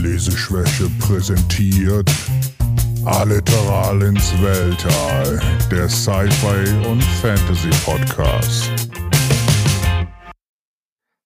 [0.00, 2.10] Leseschwäche präsentiert
[3.04, 5.38] Alliteral ins Weltall,
[5.70, 8.70] der Sci-Fi und Fantasy Podcast.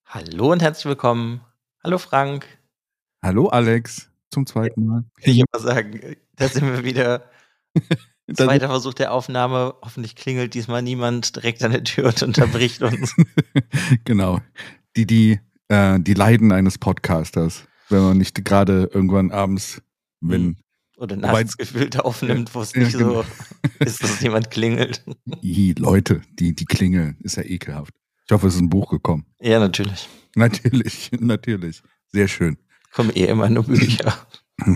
[0.07, 1.43] Hallo und herzlich willkommen.
[1.85, 2.47] Hallo Frank.
[3.23, 5.05] Hallo Alex, zum zweiten Mal.
[5.21, 7.31] Ich muss sagen, da sind wir wieder.
[8.35, 9.77] Zweiter Versuch der Aufnahme.
[9.83, 13.15] Hoffentlich klingelt diesmal niemand direkt an der Tür und unterbricht uns.
[14.05, 14.41] genau.
[14.97, 15.39] Die, die,
[15.69, 19.83] äh, die Leiden eines Podcasters, wenn man nicht gerade irgendwann abends,
[20.21, 20.43] wenn.
[20.43, 20.57] Hm.
[20.97, 23.23] Oder nachts gefühlt aufnimmt, wo es nicht ja, genau.
[23.23, 23.25] so
[23.85, 25.05] ist, dass jemand klingelt.
[25.43, 27.93] Die Leute, die, die klingeln, ist ja ekelhaft.
[28.27, 29.27] Ich hoffe, es ist ein Buch gekommen.
[29.41, 30.09] Ja, natürlich.
[30.37, 31.83] Natürlich, natürlich.
[32.13, 32.59] Sehr schön.
[32.93, 34.15] Kommen eh immer nur Bücher.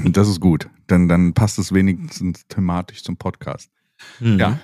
[0.07, 0.69] Das ist gut.
[0.89, 3.71] Dann, dann passt es wenigstens thematisch zum Podcast.
[4.19, 4.41] Mhm.
[4.41, 4.59] Ja.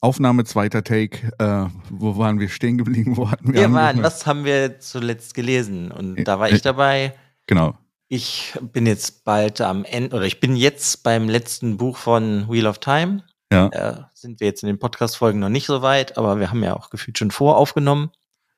[0.00, 1.32] Aufnahme zweiter Take.
[1.38, 3.16] Äh, wo waren wir stehen geblieben?
[3.16, 3.62] Wo hatten wir?
[3.62, 5.90] Wir waren, was haben wir zuletzt gelesen?
[5.90, 7.14] Und da war ich dabei.
[7.46, 7.76] Genau.
[8.08, 12.66] Ich bin jetzt bald am Ende, oder ich bin jetzt beim letzten Buch von Wheel
[12.66, 13.24] of Time.
[13.52, 13.68] Ja.
[13.68, 16.74] Da sind wir jetzt in den Podcast-Folgen noch nicht so weit, aber wir haben ja
[16.74, 18.10] auch gefühlt schon voraufgenommen.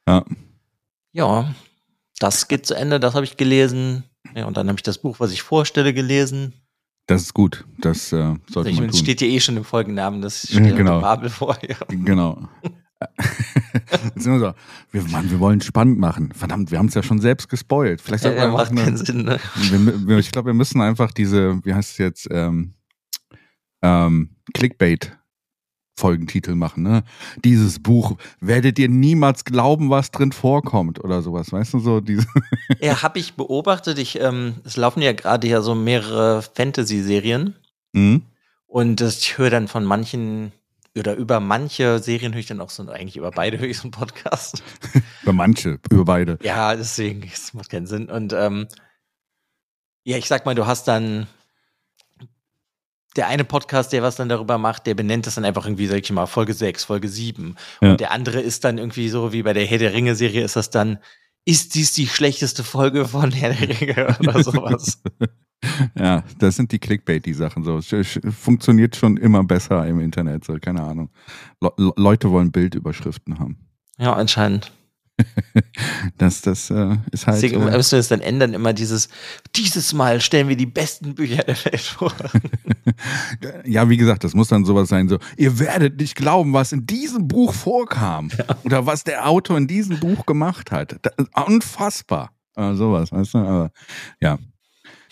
[0.08, 0.24] Ja.
[1.12, 1.54] Ja,
[2.18, 4.04] das geht zu Ende, das habe ich gelesen.
[4.34, 6.54] Ja, und dann habe ich das Buch, was ich vorstelle, gelesen.
[7.06, 7.64] Das ist gut.
[7.78, 8.98] Das äh, sollte ich man tun.
[8.98, 11.00] steht ja eh schon im Folgennamen, das steht genau.
[11.00, 11.56] Babel vor.
[11.62, 11.76] Ja.
[11.88, 12.48] Genau.
[14.14, 14.54] wir, so,
[14.92, 16.32] wir, Mann, wir wollen spannend machen.
[16.32, 18.00] Verdammt, wir haben es ja schon selbst gespoilt.
[18.00, 19.24] Vielleicht ja, ja, macht eine, keinen Sinn.
[19.24, 19.38] Ne?
[20.06, 22.74] Wir, ich glaube, wir müssen einfach diese, wie heißt es jetzt, ähm,
[23.82, 25.16] ähm, Clickbait
[25.96, 27.04] Folgentitel machen, ne?
[27.44, 32.26] Dieses Buch werdet ihr niemals glauben, was drin vorkommt oder sowas, weißt du so diese.
[32.80, 33.98] ja, habe ich beobachtet.
[33.98, 37.54] Ich, ähm, es laufen ja gerade ja so mehrere Fantasy-Serien
[37.92, 38.22] mhm.
[38.66, 40.50] und ich höre dann von manchen
[40.96, 43.84] oder über manche Serien höre ich dann auch so eigentlich über beide höre ich so
[43.84, 44.62] einen Podcast.
[45.22, 46.38] über manche, über beide.
[46.42, 48.68] Ja, deswegen es macht keinen Sinn und ähm,
[50.04, 51.26] ja, ich sag mal, du hast dann
[53.16, 55.98] der eine Podcast, der was dann darüber macht, der benennt das dann einfach irgendwie, sag
[55.98, 57.56] ich mal, Folge 6, Folge 7.
[57.80, 57.92] Ja.
[57.92, 60.70] Und der andere ist dann irgendwie so, wie bei der Herr der Ringe-Serie, ist das
[60.70, 60.98] dann,
[61.44, 65.00] ist dies die schlechteste Folge von Herr der Ringe oder sowas?
[65.98, 67.80] Ja, das sind die Clickbait, die Sachen so.
[68.30, 71.10] Funktioniert schon immer besser im Internet, so, keine Ahnung.
[71.60, 73.58] Le Leute wollen Bildüberschriften haben.
[73.98, 74.72] Ja, anscheinend.
[76.18, 77.36] das, das äh, ist halt.
[77.36, 79.08] Deswegen äh, müssen wir es dann ändern, immer dieses,
[79.54, 82.12] dieses Mal stellen wir die besten Bücher der Welt vor.
[83.64, 86.86] ja, wie gesagt, das muss dann sowas sein, so, ihr werdet nicht glauben, was in
[86.86, 88.30] diesem Buch vorkam.
[88.36, 88.44] Ja.
[88.64, 90.96] Oder was der Autor in diesem Buch gemacht hat.
[91.02, 91.14] Das,
[91.46, 92.32] unfassbar.
[92.56, 93.38] Äh, sowas, weißt du?
[93.38, 93.70] Aber,
[94.20, 94.38] ja.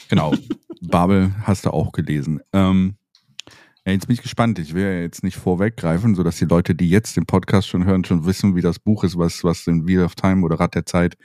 [0.09, 0.35] Genau.
[0.81, 2.41] Babel hast du auch gelesen.
[2.53, 2.97] Ähm,
[3.85, 4.59] ja, jetzt bin ich gespannt.
[4.59, 8.05] Ich will ja jetzt nicht vorweggreifen, sodass die Leute, die jetzt den Podcast schon hören,
[8.05, 10.87] schon wissen, wie das Buch ist, was, was in Wheel of Time oder Rad der
[10.87, 11.17] Zeit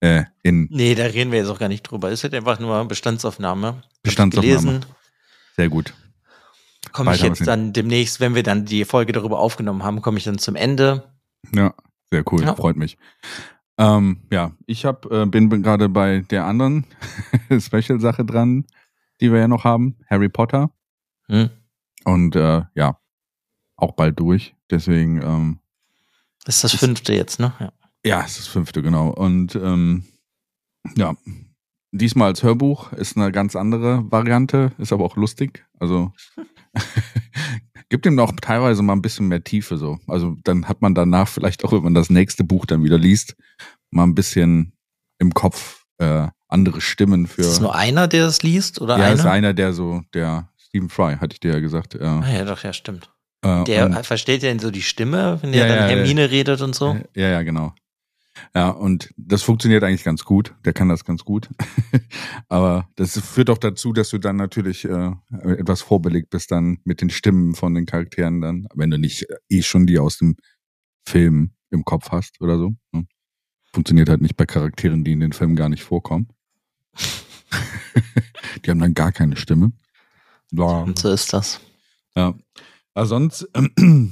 [0.00, 0.68] äh, in.
[0.70, 2.10] Nee, da reden wir jetzt auch gar nicht drüber.
[2.10, 3.82] Es ist einfach nur Bestandsaufnahme.
[4.02, 4.56] Bestandsaufnahme.
[4.56, 4.86] Gelesen.
[5.56, 5.94] Sehr gut.
[6.92, 10.24] Komme ich jetzt dann demnächst, wenn wir dann die Folge darüber aufgenommen haben, komme ich
[10.24, 11.12] dann zum Ende.
[11.54, 11.74] Ja,
[12.10, 12.42] sehr cool.
[12.42, 12.54] Ja.
[12.54, 12.96] Freut mich.
[13.80, 16.84] Ähm, ja, ich hab, äh, bin gerade bei der anderen
[17.50, 18.66] Special-Sache dran,
[19.22, 19.96] die wir ja noch haben.
[20.10, 20.70] Harry Potter.
[21.28, 21.48] Hm.
[22.04, 22.98] Und äh, ja,
[23.76, 24.54] auch bald durch.
[24.70, 25.22] Deswegen.
[25.22, 25.60] Ähm,
[26.44, 27.54] das ist das ist, fünfte jetzt, ne?
[27.58, 27.72] Ja.
[28.04, 29.08] ja, ist das fünfte, genau.
[29.08, 30.04] Und ähm,
[30.96, 31.14] ja,
[31.90, 35.66] diesmal als Hörbuch ist eine ganz andere Variante, ist aber auch lustig.
[35.78, 36.12] Also
[37.90, 39.98] gibt ihm auch teilweise mal ein bisschen mehr Tiefe so.
[40.06, 43.36] Also dann hat man danach vielleicht auch, wenn man das nächste Buch dann wieder liest,
[43.90, 44.72] mal ein bisschen
[45.18, 47.42] im Kopf äh, andere Stimmen für.
[47.42, 48.80] Ist es nur einer, der es liest?
[48.80, 49.14] Oder ja, einer?
[49.14, 51.94] ist einer, der so, der Stephen Fry, hatte ich dir ja gesagt.
[51.94, 53.10] Ja, ah, ja doch, ja, stimmt.
[53.42, 56.60] Äh, der versteht ja so die Stimme, wenn der ja, dann ja, Hermine ja, redet
[56.60, 56.96] und so.
[57.14, 57.74] Ja, ja, genau.
[58.54, 60.54] Ja, und das funktioniert eigentlich ganz gut.
[60.64, 61.48] Der kann das ganz gut.
[62.48, 67.00] Aber das führt auch dazu, dass du dann natürlich äh, etwas vorbelegt bist dann mit
[67.00, 70.36] den Stimmen von den Charakteren dann, wenn du nicht eh schon die aus dem
[71.06, 72.74] Film im Kopf hast oder so.
[72.92, 73.06] Ne?
[73.72, 76.28] Funktioniert halt nicht bei Charakteren, die in den Filmen gar nicht vorkommen.
[78.64, 79.72] die haben dann gar keine Stimme.
[80.50, 80.82] Ja.
[80.82, 81.60] Und so ist das.
[82.16, 82.34] Ja.
[82.94, 83.68] Aber sonst, äh,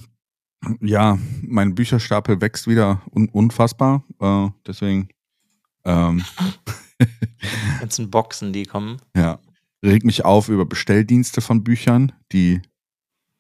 [0.81, 4.05] ja, mein Bücherstapel wächst wieder un unfassbar.
[4.21, 5.09] Äh, deswegen.
[5.85, 6.25] Ähm,
[7.81, 8.99] ganzen Boxen, die kommen.
[9.17, 9.39] Ja.
[9.85, 12.61] Regt mich auf über Bestelldienste von Büchern, die,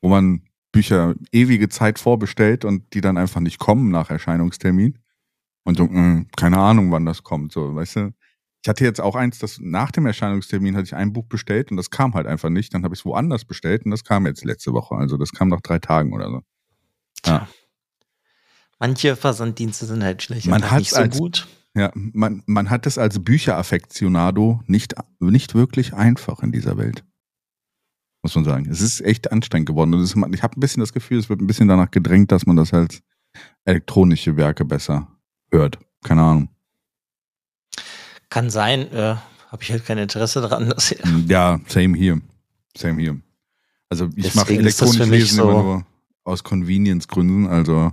[0.01, 4.99] wo man Bücher ewige Zeit vorbestellt und die dann einfach nicht kommen nach Erscheinungstermin.
[5.65, 7.53] Und so, mh, hm, keine Ahnung, wann das kommt.
[7.53, 8.15] So, weißt du,
[8.63, 11.77] ich hatte jetzt auch eins, das nach dem Erscheinungstermin hatte ich ein Buch bestellt und
[11.77, 12.73] das kam halt einfach nicht.
[12.75, 14.95] Dann habe ich es woanders bestellt und das kam jetzt letzte Woche.
[14.95, 16.43] Also das kam nach drei Tagen oder so.
[17.27, 17.49] Ja.
[18.79, 20.47] Manche Versanddienste sind halt schlecht.
[20.47, 21.49] Man hat nicht so als, gut.
[21.75, 27.05] Ja, man, man hat es als Bücheraffektionado nicht, nicht wirklich einfach in dieser Welt.
[28.23, 28.69] Muss man sagen.
[28.71, 29.95] Es ist echt anstrengend geworden.
[29.95, 32.47] Und es, ich habe ein bisschen das Gefühl, es wird ein bisschen danach gedrängt, dass
[32.47, 33.01] man das als
[33.65, 35.09] elektronische Werke besser
[35.51, 35.79] hört.
[36.03, 36.49] Keine Ahnung.
[38.31, 39.17] Kann sein, äh,
[39.49, 40.69] habe ich halt kein Interesse dran.
[40.71, 40.95] Dass
[41.27, 42.21] ja, same hier.
[42.77, 43.21] Same hier.
[43.89, 45.87] Also ich mache ist elektronisch Lesen so- immer nur
[46.29, 47.93] aus Convenience-Gründen, also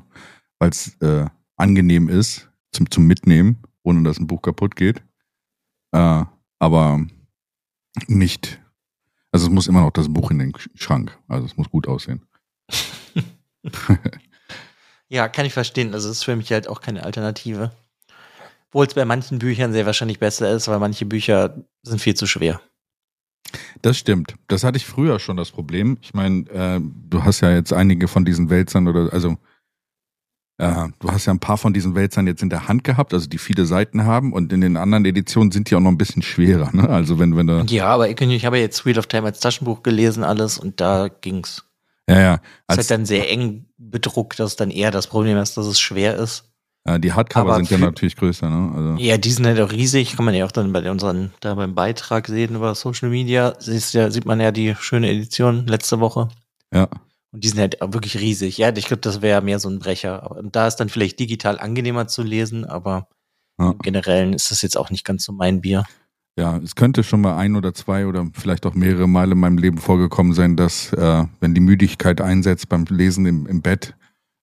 [0.60, 5.02] weil es äh, angenehm ist zum, zum Mitnehmen, ohne dass ein Buch kaputt geht.
[5.92, 6.24] Äh,
[6.60, 7.06] aber
[8.08, 8.62] nicht,
[9.32, 11.18] also es muss immer noch das Buch in den Schrank.
[11.28, 12.22] Also es muss gut aussehen.
[15.08, 15.94] Ja, kann ich verstehen.
[15.94, 17.72] Also es ist für mich halt auch keine Alternative.
[18.70, 22.26] Obwohl es bei manchen Büchern sehr wahrscheinlich besser ist, weil manche Bücher sind viel zu
[22.26, 22.60] schwer.
[23.82, 24.36] Das stimmt.
[24.48, 25.98] Das hatte ich früher schon das Problem.
[26.02, 26.80] Ich meine, äh,
[27.10, 29.38] du hast ja jetzt einige von diesen Wälzern oder also
[30.58, 33.28] äh, du hast ja ein paar von diesen Wälzern jetzt in der Hand gehabt, also
[33.28, 36.22] die viele Seiten haben und in den anderen Editionen sind die auch noch ein bisschen
[36.22, 36.70] schwerer.
[36.74, 36.90] Ne?
[36.90, 39.42] Also wenn wenn du Ja, aber ich, ich habe ja jetzt Wheel of Time als
[39.42, 41.66] Taschenbuch gelesen, alles, und da ging's.
[42.10, 45.38] ja ja Es ist als, halt dann sehr eng bedruckt, dass dann eher das Problem
[45.38, 46.55] ist, dass es schwer ist.
[46.86, 48.50] Äh, die Hardcover aber sind ja natürlich größer.
[48.50, 48.72] Ne?
[48.76, 51.56] Also Ja, die sind halt auch riesig, kann man ja auch dann bei unseren, da
[51.56, 56.00] beim Beitrag sehen über Social Media, siehst ja, sieht man ja die schöne Edition letzte
[56.00, 56.30] Woche.
[56.74, 56.88] ja
[57.32, 58.58] Und die sind halt auch wirklich riesig.
[58.58, 60.32] Ja, ich glaube, das wäre mehr so ein Brecher.
[60.32, 63.08] Und da ist dann vielleicht digital angenehmer zu lesen, aber
[63.60, 65.86] ja im Generellen ist das jetzt auch nicht ganz so mein Bier.
[66.38, 69.58] ja es könnte schon mal ein oder zwei oder vielleicht auch mehrere Male in meinem
[69.58, 73.96] Leben vorgekommen sein, dass äh, wenn die Müdigkeit einsetzt beim Lesen im, im Bett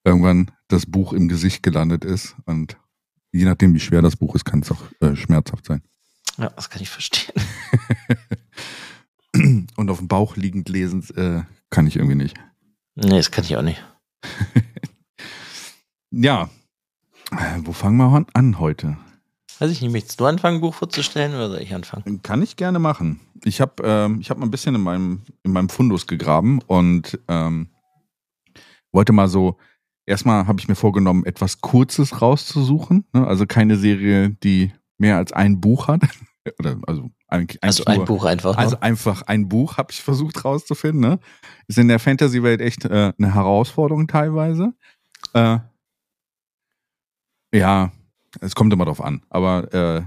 [0.04, 2.76] irgendwann das Buch im Gesicht gelandet ist und
[3.32, 5.82] je nachdem, wie schwer das Buch ist, kann es auch äh, schmerzhaft sein.
[6.38, 7.34] Ja, das kann ich verstehen.
[9.76, 12.36] Und auf dem Bauch liegend lesen äh, kann ich irgendwie nicht.
[12.94, 13.82] Nee, das kann ich auch nicht.
[16.14, 16.50] Ja,
[17.30, 18.98] äh, wo fangen wir an, heute?
[19.58, 22.20] Weiß ich nicht, möchtest du anfangen, ein Buch vorzustellen oder soll ich anfangen?
[22.22, 23.20] Kann ich gerne machen.
[23.44, 27.18] Ich habe ähm, ich hab mal ein bisschen in meinem, in meinem Fundus gegraben und
[27.28, 27.70] ähm,
[28.92, 29.56] wollte mal so,
[30.06, 33.04] erstmal habe ich mir vorgenommen, etwas Kurzes rauszusuchen.
[33.12, 33.26] Ne?
[33.26, 36.02] Also keine Serie, die mehr als ein Buch hat.
[36.58, 38.56] Oder also eigentlich Also eigentlich ein Buch einfach.
[38.56, 38.82] Also nur.
[38.82, 41.00] einfach ein Buch habe ich versucht rauszufinden.
[41.00, 41.18] Ne?
[41.68, 44.74] Ist in der Fantasy-Welt echt äh, eine Herausforderung teilweise.
[45.34, 45.58] Äh,
[47.54, 47.92] ja,
[48.40, 49.22] es kommt immer drauf an.
[49.30, 50.02] Aber äh,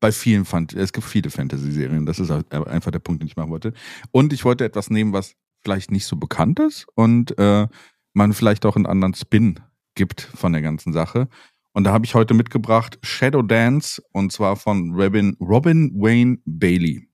[0.00, 2.06] bei vielen fand es gibt viele Fantasy-Serien.
[2.06, 3.72] Das ist halt einfach der Punkt, den ich machen wollte.
[4.10, 7.66] Und ich wollte etwas nehmen, was vielleicht nicht so bekannt ist und äh,
[8.16, 9.60] man vielleicht auch einen anderen Spin
[9.94, 11.28] gibt von der ganzen Sache.
[11.72, 17.08] Und da habe ich heute mitgebracht Shadow Dance und zwar von Robin, Robin Wayne Bailey.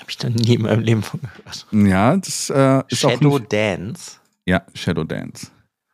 [0.00, 1.66] Habe ich noch nie in meinem Leben von gehört.
[1.70, 4.16] Ja, das äh, ist Shadow auch nicht, Dance.
[4.46, 5.48] ja Shadow Dance.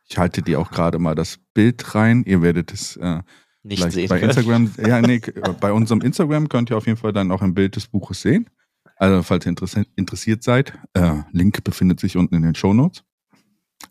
[0.07, 2.23] Ich halte dir auch gerade mal das Bild rein.
[2.25, 3.21] Ihr werdet es äh,
[3.63, 4.21] Nicht vielleicht sehen bei.
[4.21, 4.71] Instagram.
[4.77, 7.75] Ja, nee, äh, bei unserem Instagram könnt ihr auf jeden Fall dann auch ein Bild
[7.75, 8.49] des Buches sehen.
[8.95, 13.03] Also falls ihr interess interessiert seid, äh, Link befindet sich unten in den Show Notes.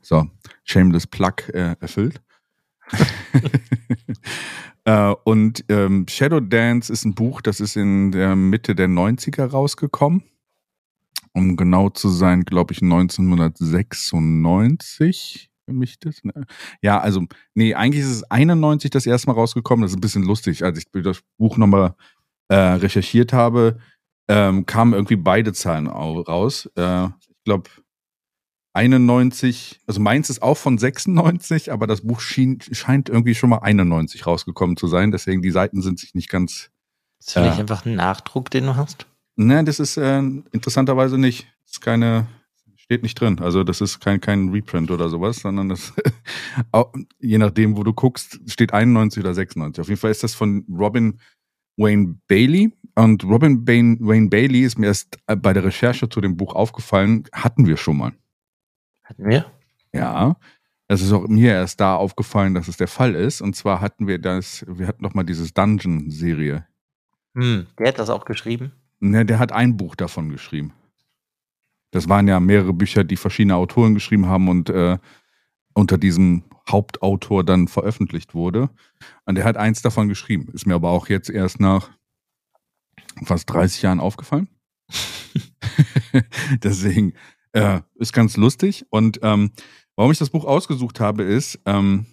[0.08, 0.26] So,
[0.64, 2.22] Shameless Plug äh, erfüllt.
[4.84, 9.44] äh, und ähm, Shadow Dance ist ein Buch, das ist in der Mitte der 90er
[9.44, 10.22] rausgekommen.
[11.34, 15.50] Um genau zu sein, glaube ich, 1996.
[15.66, 16.46] für Mich das, ne?
[16.80, 19.82] Ja, also, nee, eigentlich ist es 91 das erste Mal rausgekommen.
[19.82, 20.64] Das ist ein bisschen lustig.
[20.64, 21.94] Als ich das Buch nochmal
[22.48, 23.78] äh, recherchiert habe,
[24.28, 26.66] ähm, kamen irgendwie beide Zahlen au- raus.
[26.76, 27.68] Äh, ich glaube,
[28.74, 33.58] 91, also meins ist auch von 96, aber das Buch schien, scheint irgendwie schon mal
[33.58, 35.10] 91 rausgekommen zu sein.
[35.10, 36.70] Deswegen die Seiten sind sich nicht ganz.
[37.18, 37.60] Ist vielleicht Ja.
[37.60, 39.06] einfach ein Nachdruck, den du hast?
[39.36, 41.46] Ne, das ist äh, interessanterweise nicht.
[41.64, 42.26] Das ist keine,
[42.76, 43.40] steht nicht drin.
[43.40, 45.92] Also das ist kein, kein Reprint oder sowas, sondern das,
[47.20, 49.80] je nachdem, wo du guckst, steht 91 oder 96.
[49.80, 51.18] Auf jeden Fall ist das von Robin
[51.76, 52.72] Wayne Bailey.
[52.94, 56.54] Und Robin Bain, Wayne Bailey ist mir erst äh, bei der Recherche zu dem Buch
[56.54, 58.12] aufgefallen, hatten wir schon mal.
[59.08, 59.50] Hatten wir?
[59.92, 60.36] Ja.
[60.86, 63.40] Es ist auch mir erst da aufgefallen, dass es der Fall ist.
[63.40, 66.66] Und zwar hatten wir das, wir hatten noch mal dieses Dungeon-Serie.
[67.34, 68.72] Hm, der hat das auch geschrieben.
[69.00, 70.72] Ne, der hat ein Buch davon geschrieben.
[71.90, 74.98] Das waren ja mehrere Bücher, die verschiedene Autoren geschrieben haben und äh,
[75.72, 78.68] unter diesem Hauptautor dann veröffentlicht wurde.
[79.24, 80.48] Und der hat eins davon geschrieben.
[80.52, 81.90] Ist mir aber auch jetzt erst nach
[83.24, 84.48] fast 30 Jahren aufgefallen.
[86.62, 87.14] Deswegen
[87.58, 88.86] äh, ist ganz lustig.
[88.90, 89.52] Und ähm,
[89.96, 92.06] warum ich das Buch ausgesucht habe, ist, ähm,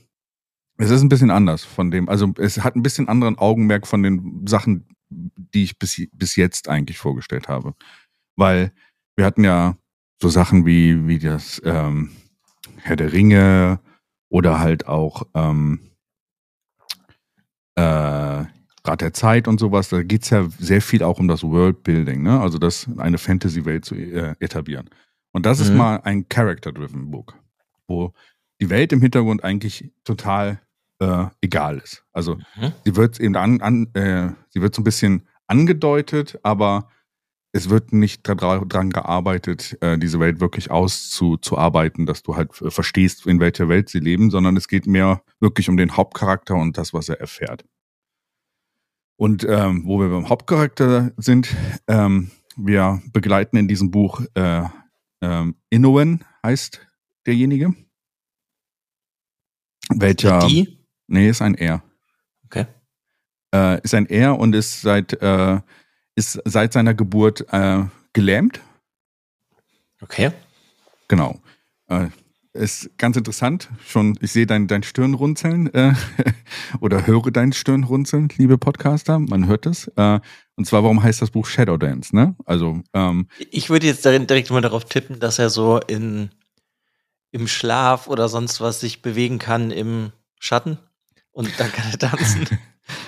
[0.78, 4.04] es ist ein bisschen anders von dem, also es hat ein bisschen anderen Augenmerk von
[4.04, 7.74] den Sachen, die ich bis, bis jetzt eigentlich vorgestellt habe.
[8.36, 8.74] Weil
[9.16, 9.78] wir hatten ja
[10.22, 12.12] so Sachen wie, wie das ähm,
[12.78, 13.80] Herr der Ringe
[14.30, 15.92] oder halt auch ähm,
[17.76, 17.82] äh,
[18.88, 19.90] Rat der Zeit und sowas.
[19.90, 22.40] Da geht's ja sehr viel auch um das Worldbuilding, ne?
[22.40, 24.90] Also das eine Fantasy-Welt zu äh, etablieren.
[25.36, 25.78] Und das ist Mhm.
[25.78, 27.34] mal ein Character-driven Book,
[27.90, 28.14] wo
[28.62, 30.62] die Welt im Hintergrund eigentlich total
[31.02, 32.06] äh, egal ist.
[32.14, 32.72] Also Mhm.
[32.86, 36.88] sie wird eben an, an äh, sie wird so ein bisschen angedeutet, aber
[37.52, 42.72] es wird nicht dra dran gearbeitet, äh, diese Welt wirklich auszuarbeiten, dass du halt äh,
[42.72, 46.78] verstehst, in welcher Welt sie leben, sondern es geht mehr wirklich um den Hauptcharakter und
[46.78, 47.66] das, was er erfährt.
[49.18, 51.54] Und ähm, wo wir beim Hauptcharakter sind,
[51.88, 54.64] ähm, wir begleiten in diesem Buch äh,
[55.26, 56.86] ähm, Inouen heißt
[57.26, 57.74] derjenige.
[59.90, 60.40] Welcher?
[60.48, 60.86] Die?
[61.08, 61.84] Nee, ist ein R.
[62.46, 62.66] Okay.
[63.54, 65.60] Äh, ist ein R und ist seit, äh,
[66.16, 68.62] ist seit seiner Geburt äh, gelähmt.
[70.02, 70.32] Okay.
[71.08, 71.40] Genau.
[72.56, 73.70] Ist ganz interessant.
[73.86, 75.94] Schon, ich sehe dein, dein Stirnrunzeln äh,
[76.80, 79.20] oder höre dein Stirnrunzeln, liebe Podcaster.
[79.20, 79.90] Man hört es.
[79.98, 80.22] Äh,
[80.56, 82.16] und zwar, warum heißt das Buch Shadow Dance?
[82.16, 82.34] Ne?
[82.46, 86.30] Also ähm, Ich würde jetzt direkt mal darauf tippen, dass er so in,
[87.32, 90.78] im Schlaf oder sonst was sich bewegen kann im Schatten
[91.32, 92.48] und dann kann er tanzen.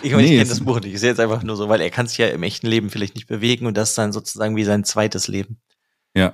[0.01, 0.95] Ich meine, Nee, ich kenne das Buch nicht.
[0.95, 3.13] Ich sehe jetzt einfach nur so, weil er kann sich ja im echten Leben vielleicht
[3.13, 5.59] nicht bewegen und das ist dann sozusagen wie sein zweites Leben.
[6.15, 6.33] Ja.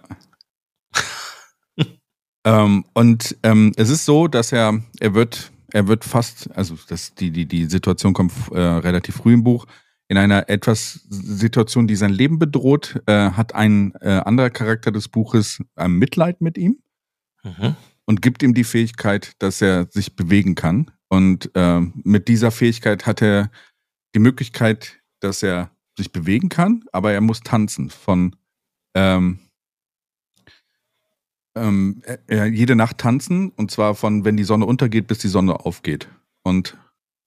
[2.45, 7.13] Ähm, und ähm, es ist so, dass er, er wird, er wird fast, also das,
[7.15, 9.65] die, die, die Situation kommt äh, relativ früh im Buch,
[10.09, 15.07] in einer etwas Situation, die sein Leben bedroht, äh, hat ein äh, anderer Charakter des
[15.07, 16.77] Buches ein Mitleid mit ihm
[17.43, 17.75] Mhm.
[18.05, 20.91] und gibt ihm die Fähigkeit, dass er sich bewegen kann.
[21.09, 23.51] Und ähm, mit dieser Fähigkeit hat er
[24.15, 28.35] die Möglichkeit, dass er sich bewegen kann, aber er muss tanzen von
[28.95, 29.39] ähm,
[31.55, 35.27] ähm, er, er jede Nacht tanzen und zwar von wenn die Sonne untergeht bis die
[35.27, 36.07] Sonne aufgeht.
[36.43, 36.77] Und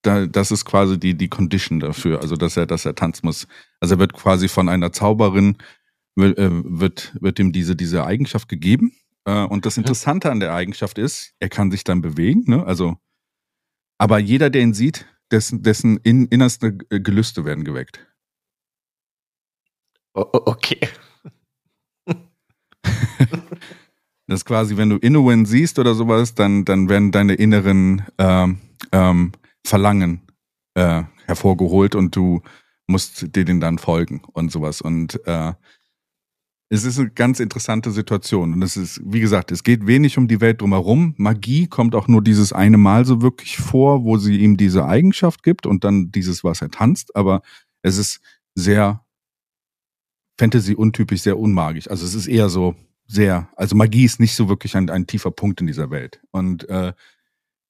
[0.03, 3.47] da, das ist quasi die, die Condition dafür, also dass er, dass er tanzen muss.
[3.79, 5.57] Also er wird quasi von einer Zauberin
[6.15, 8.93] wird, äh, wird, wird ihm diese, diese Eigenschaft gegeben.
[9.25, 9.77] Äh, und das.
[9.77, 12.65] Interessante an der Eigenschaft ist, er kann sich dann bewegen, ne?
[12.65, 12.97] Also,
[13.97, 18.05] aber jeder, der ihn sieht, dessen, dessen in, innerste äh, Gelüste werden geweckt.
[20.13, 20.79] Okay.
[24.27, 28.59] Das ist quasi, wenn du Inouen siehst oder sowas, dann, dann werden deine inneren ähm,
[28.91, 29.31] ähm,
[29.65, 30.21] Verlangen
[30.75, 32.41] äh, hervorgeholt und du
[32.87, 34.81] musst dir den dann folgen und sowas.
[34.81, 35.53] Und äh,
[36.69, 38.53] es ist eine ganz interessante Situation.
[38.53, 41.13] Und es ist, wie gesagt, es geht wenig um die Welt drumherum.
[41.17, 45.43] Magie kommt auch nur dieses eine Mal so wirklich vor, wo sie ihm diese Eigenschaft
[45.43, 47.15] gibt und dann dieses, was er tanzt.
[47.15, 47.41] Aber
[47.81, 48.19] es ist
[48.55, 49.05] sehr
[50.37, 51.89] Fantasy-untypisch, sehr unmagisch.
[51.89, 52.75] Also es ist eher so
[53.07, 56.19] sehr, also Magie ist nicht so wirklich ein, ein tiefer Punkt in dieser Welt.
[56.31, 56.93] Und äh,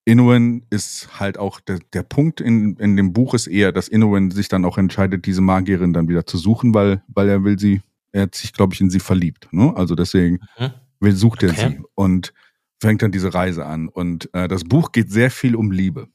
[0.06, 4.32] Inouen ist halt auch der, der Punkt in, in dem Buch ist eher, dass Inouen
[4.32, 7.82] sich dann auch entscheidet, diese Magierin dann wieder zu suchen, weil, weil er will sie,
[8.14, 9.48] er hat sich, glaube ich, in sie verliebt.
[9.52, 9.74] Ne?
[9.76, 10.72] Also deswegen Mhm.
[11.00, 11.76] will, sucht er Okay.
[11.78, 12.34] sie und
[12.80, 13.90] fängt dann diese Reise an.
[13.90, 16.08] Und äh, das Buch geht sehr viel um Liebe.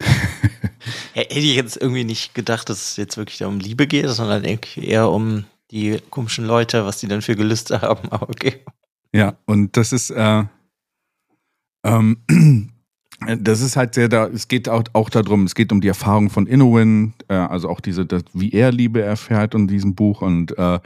[1.12, 5.10] Hätte ich jetzt irgendwie nicht gedacht, dass es jetzt wirklich um Liebe geht, sondern eher
[5.10, 8.08] um die komischen Leute, was die dann für Gelüste haben.
[8.10, 8.64] Aber okay.
[9.12, 10.44] Ja, und das ist, äh,
[11.84, 12.18] ähm,
[13.38, 16.30] das ist halt sehr da, es geht auch, auch darum, es geht um die Erfahrung
[16.30, 20.56] von Inouen, äh, also auch diese, das, wie er Liebe erfährt in diesem Buch und
[20.58, 20.78] äh,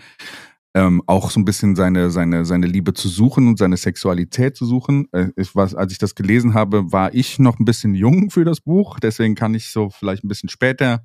[0.74, 4.64] ähm, auch so ein bisschen seine, seine, seine Liebe zu suchen und seine Sexualität zu
[4.64, 5.06] suchen.
[5.12, 8.44] Äh, ich was, als ich das gelesen habe, war ich noch ein bisschen jung für
[8.44, 11.04] das Buch, deswegen kann ich so vielleicht ein bisschen später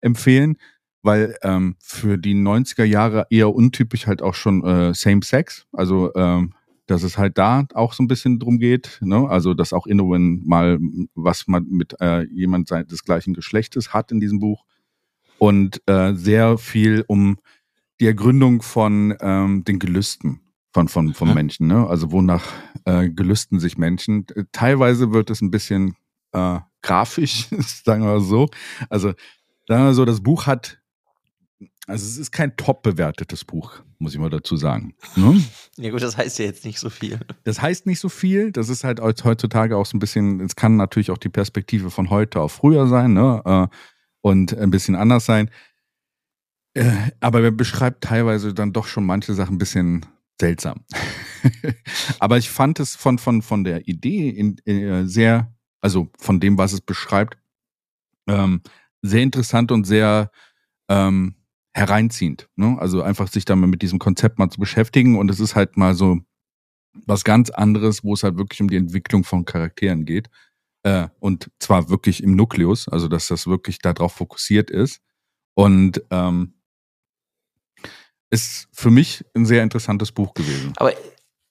[0.00, 0.56] empfehlen,
[1.02, 6.14] weil ähm, für die 90er Jahre eher untypisch halt auch schon äh, Same Sex, also
[6.14, 6.54] ähm,
[6.86, 9.28] dass es halt da auch so ein bisschen drum geht, ne?
[9.28, 10.78] also dass auch Inouen mal
[11.14, 14.64] was man mit äh, jemand des gleichen Geschlechtes hat in diesem Buch
[15.38, 17.38] und äh, sehr viel um
[18.00, 20.40] die Ergründung von ähm, den Gelüsten
[20.72, 21.34] von, von, von.
[21.34, 21.86] Menschen, ne?
[21.88, 22.44] also wonach
[22.84, 24.26] äh, gelüsten sich Menschen.
[24.52, 25.96] Teilweise wird es ein bisschen
[26.32, 27.48] äh, grafisch,
[27.84, 28.48] sagen wir mal so.
[28.88, 29.14] Also
[29.66, 30.80] sagen wir so, das Buch hat,
[31.88, 34.94] also es ist kein top bewertetes Buch, muss ich mal dazu sagen.
[35.16, 35.42] Ne?
[35.80, 37.20] Ja gut, das heißt ja jetzt nicht so viel.
[37.44, 38.50] Das heißt nicht so viel.
[38.50, 42.10] Das ist halt heutzutage auch so ein bisschen, es kann natürlich auch die Perspektive von
[42.10, 43.40] heute auf früher sein, ne?
[43.44, 43.74] äh,
[44.20, 45.50] Und ein bisschen anders sein.
[46.74, 50.04] Äh, Aber er beschreibt teilweise dann doch schon manche Sachen ein bisschen
[50.40, 50.84] seltsam.
[52.18, 56.58] Aber ich fand es von, von, von der Idee in, äh, sehr, also von dem,
[56.58, 57.38] was es beschreibt,
[58.28, 58.62] ähm,
[59.00, 60.32] sehr interessant und sehr
[60.88, 61.36] ähm,
[61.78, 62.48] hereinziehend.
[62.56, 62.76] Ne?
[62.78, 65.94] Also einfach sich damit mit diesem Konzept mal zu beschäftigen und es ist halt mal
[65.94, 66.18] so
[67.06, 70.28] was ganz anderes, wo es halt wirklich um die Entwicklung von Charakteren geht.
[70.82, 75.00] Äh, und zwar wirklich im Nukleus, also dass das wirklich darauf fokussiert ist.
[75.54, 76.54] Und ähm,
[78.30, 80.72] ist für mich ein sehr interessantes Buch gewesen.
[80.76, 80.92] Aber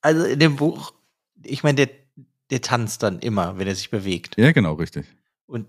[0.01, 0.93] also in dem Buch,
[1.43, 1.89] ich meine, der,
[2.49, 4.37] der tanzt dann immer, wenn er sich bewegt.
[4.37, 5.05] Ja, genau, richtig.
[5.45, 5.67] Und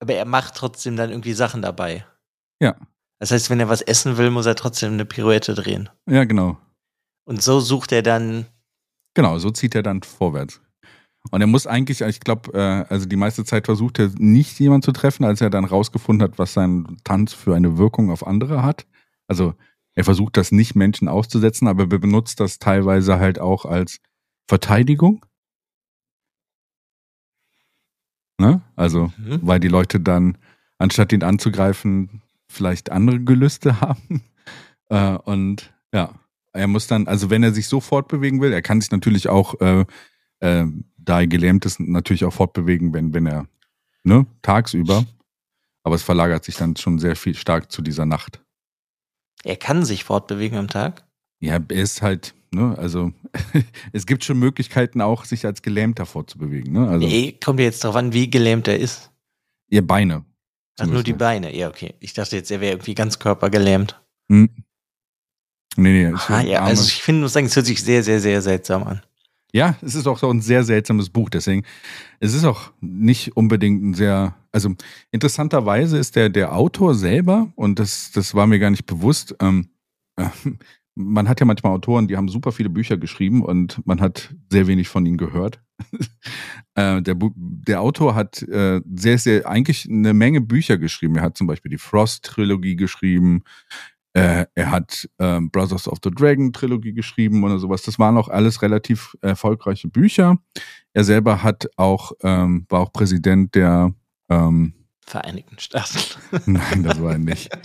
[0.00, 2.06] aber er macht trotzdem dann irgendwie Sachen dabei.
[2.60, 2.76] Ja.
[3.20, 5.88] Das heißt, wenn er was essen will, muss er trotzdem eine Pirouette drehen.
[6.08, 6.58] Ja, genau.
[7.24, 8.46] Und so sucht er dann.
[9.14, 10.60] Genau, so zieht er dann vorwärts.
[11.30, 14.82] Und er muss eigentlich, ich glaube, äh, also die meiste Zeit versucht er nicht jemanden
[14.84, 18.62] zu treffen, als er dann rausgefunden hat, was sein Tanz für eine Wirkung auf andere
[18.62, 18.86] hat.
[19.28, 19.54] Also
[19.94, 23.98] er versucht das nicht Menschen auszusetzen, aber er benutzt das teilweise halt auch als
[24.48, 25.26] Verteidigung.
[28.38, 28.62] Ne?
[28.76, 29.40] Also, Mhm.
[29.42, 30.38] weil die Leute dann,
[30.78, 34.22] anstatt ihn anzugreifen, vielleicht andere Gelüste haben.
[34.88, 36.14] Äh, und ja,
[36.52, 39.60] er muss dann, also wenn er sich so fortbewegen will, er kann sich natürlich auch,
[39.60, 39.84] äh,
[40.40, 40.66] äh,
[40.98, 43.46] da er gelähmt ist, natürlich auch fortbewegen, wenn, wenn er,
[44.02, 45.04] ne, tagsüber.
[45.82, 48.42] Aber es verlagert sich dann schon sehr viel stark zu dieser Nacht.
[49.44, 51.04] Er kann sich fortbewegen am Tag.
[51.38, 53.12] Ja, er ist halt, ne, also
[53.92, 56.88] es gibt schon Möglichkeiten auch, sich als Gelähmter fortzubewegen, ne?
[56.88, 59.10] Also Nee, kommt ja jetzt drauf an, wie gelähmt er ist.
[59.70, 60.24] ihr Beine.
[60.78, 61.12] Ach, nur die.
[61.12, 61.54] Beine.
[61.54, 61.94] Ja, okay.
[62.00, 64.00] Ich dachte jetzt, er wäre irgendwie ganz körpergelähmt.
[64.30, 64.50] Hm.
[65.76, 66.14] Nee, nee.
[66.14, 68.84] ist Ah, ja, also ich finde, muss sagen, es hört sich sehr, sehr, sehr seltsam
[68.84, 69.02] an.
[69.52, 71.28] Ja, es ist auch so ein sehr seltsames Buch.
[71.28, 71.64] Deswegen,
[72.20, 74.70] es ist auch nicht unbedingt ein sehr, also
[75.10, 79.70] interessanterweise ist der, der Autor selber, und das, das war mir gar nicht bewusst, ähm,
[80.16, 80.28] äh,
[80.94, 84.66] man hat ja manchmal Autoren, die haben super viele Bücher geschrieben und man hat sehr
[84.66, 85.60] wenig von ihnen gehört.
[86.74, 91.16] Äh, der, der Autor hat äh, sehr, sehr, eigentlich eine Menge Bücher geschrieben.
[91.16, 93.42] Er hat zum Beispiel die Frost-Trilogie geschrieben,
[94.12, 97.82] äh, er hat ähm, Brothers of the Dragon Trilogie geschrieben oder sowas.
[97.82, 100.38] Das waren auch alles relativ erfolgreiche Bücher.
[100.92, 103.94] Er selber hat auch, ähm, war auch Präsident der,
[104.28, 104.74] ähm,
[105.06, 105.98] Vereinigten Staaten.
[106.46, 107.50] nein, das war er nicht.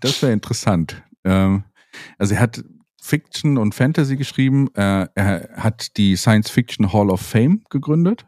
[0.00, 1.02] das wäre interessant.
[1.24, 1.64] Ähm,
[2.16, 2.62] also er hat
[3.00, 4.68] Fiction und Fantasy geschrieben.
[4.74, 8.26] Äh, er hat die Science Fiction Hall of Fame gegründet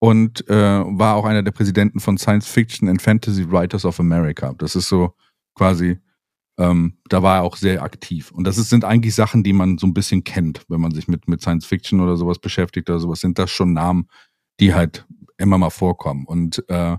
[0.00, 4.52] und äh, war auch einer der Präsidenten von Science Fiction and Fantasy Writers of America.
[4.58, 5.14] Das ist so
[5.54, 5.98] quasi,
[6.58, 8.30] ähm, da war er auch sehr aktiv.
[8.30, 11.08] Und das ist, sind eigentlich Sachen, die man so ein bisschen kennt, wenn man sich
[11.08, 14.08] mit, mit Science Fiction oder sowas beschäftigt oder sowas, sind das schon Namen,
[14.60, 15.06] die halt
[15.38, 16.26] immer mal vorkommen.
[16.26, 16.96] Und äh,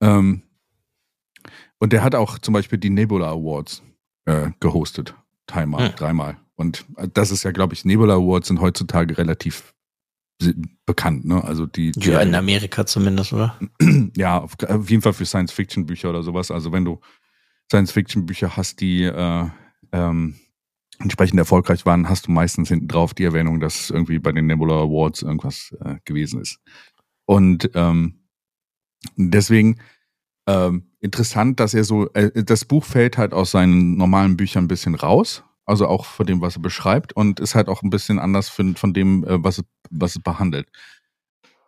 [0.00, 0.42] ähm,
[1.78, 3.82] und der hat auch zum Beispiel die Nebula Awards
[4.26, 5.14] äh, gehostet.
[5.48, 5.96] Dreimal, Hm.
[5.96, 6.36] dreimal.
[6.54, 9.74] Und äh, das ist ja, glaube ich, Nebula Awards sind heutzutage relativ
[10.86, 11.42] bekannt, ne?
[11.42, 13.58] Also die, die Ja, in Amerika zumindest, oder?
[14.16, 16.52] ja, auf, auf jeden Fall für Science-Fiction-Bücher oder sowas.
[16.52, 17.00] Also wenn du
[17.72, 19.46] Science-Fiction-Bücher hast, die äh,
[19.90, 20.36] ähm,
[21.00, 24.74] entsprechend erfolgreich waren, hast du meistens hinten drauf die Erwähnung, dass irgendwie bei den Nebula
[24.74, 26.60] Awards irgendwas äh, gewesen ist.
[27.24, 28.20] Und ähm,
[29.16, 29.80] deswegen
[30.48, 34.68] ähm, interessant, dass er so, äh, das Buch fällt halt aus seinen normalen Büchern ein
[34.68, 38.18] bisschen raus, also auch von dem, was er beschreibt und ist halt auch ein bisschen
[38.18, 40.66] anders von, von dem, äh, was, es, was es behandelt.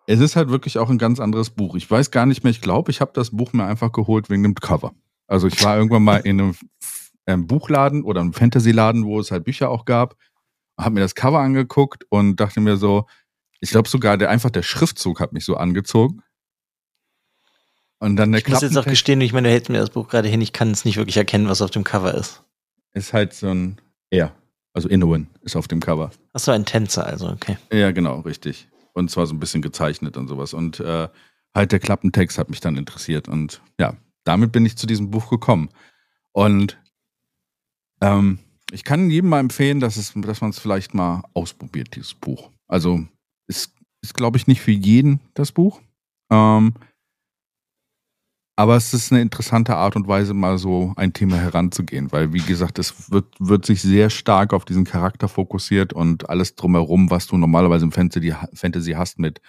[0.07, 1.77] Es ist halt wirklich auch ein ganz anderes Buch.
[1.77, 4.43] Ich weiß gar nicht mehr, ich glaube, ich habe das Buch mir einfach geholt wegen
[4.43, 4.95] dem Cover.
[5.27, 6.55] Also ich war irgendwann mal in einem,
[7.27, 10.17] einem Buchladen oder einem Fantasy-Laden, wo es halt Bücher auch gab,
[10.79, 13.05] habe mir das Cover angeguckt und dachte mir so,
[13.61, 16.23] ich glaube sogar, der einfach der Schriftzug hat mich so angezogen.
[18.01, 20.09] Und dann der Ich muss jetzt auch gestehen, ich meine, du hältst mir das Buch
[20.09, 22.43] gerade hin, ich kann es nicht wirklich erkennen, was auf dem Cover ist.
[22.93, 24.35] ist halt so ein er,
[24.73, 26.11] also Inouye ist auf dem Cover.
[26.33, 27.57] Ach so, ein Tänzer, also, okay.
[27.73, 28.69] Ja, genau, richtig.
[28.95, 30.55] Und zwar so ein bisschen gezeichnet und sowas.
[30.55, 31.09] Und äh,
[31.55, 33.29] halt der Klappentext hat mich dann interessiert.
[33.29, 35.69] Und ja, damit bin ich zu diesem Buch gekommen.
[36.33, 36.79] Und
[38.01, 38.39] ähm,
[38.73, 42.51] ich kann jedem mal empfehlen, dass, es, dass man es vielleicht mal ausprobiert, dieses Buch.
[42.67, 43.07] Also
[43.47, 45.81] es ist, glaube ich, nicht für jeden das Buch.
[46.31, 46.75] Ähm,
[48.61, 52.43] aber es ist eine interessante Art und Weise, mal so ein Thema heranzugehen, weil, wie
[52.43, 57.27] gesagt, es wird, wird sich sehr stark auf diesen Charakter fokussiert und alles drumherum, was
[57.27, 59.41] du normalerweise im Fantasy, Fantasy hast mit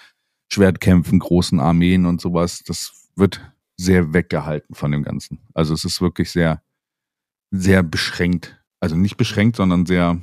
[0.47, 3.41] Schwertkämpfen, großen Armeen und sowas, das wird
[3.75, 5.39] sehr weggehalten von dem Ganzen.
[5.53, 6.61] Also es ist wirklich sehr,
[7.49, 8.63] sehr beschränkt.
[8.79, 10.21] Also nicht beschränkt, sondern sehr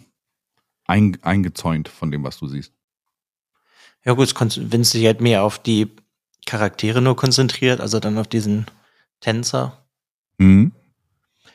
[0.87, 2.73] ein, eingezäunt von dem, was du siehst.
[4.03, 5.91] Ja gut, wenn es sich halt mehr auf die
[6.47, 8.65] Charaktere nur konzentriert, also dann auf diesen
[9.21, 9.87] Tänzer.
[10.39, 10.73] Mhm.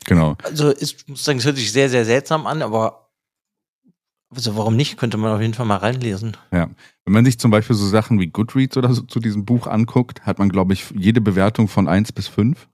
[0.06, 0.36] Genau.
[0.43, 3.04] Also ich muss sagen, es hört sich sehr, sehr seltsam an, aber
[4.36, 4.97] also warum nicht?
[4.97, 6.36] Könnte man auf jeden Fall mal reinlesen.
[6.52, 6.69] Ja.
[7.06, 10.26] Wenn man sich zum Beispiel so Sachen wie Goodreads oder so zu diesem Buch anguckt,
[10.26, 12.67] hat man, glaube ich, jede Bewertung von 1 bis 5.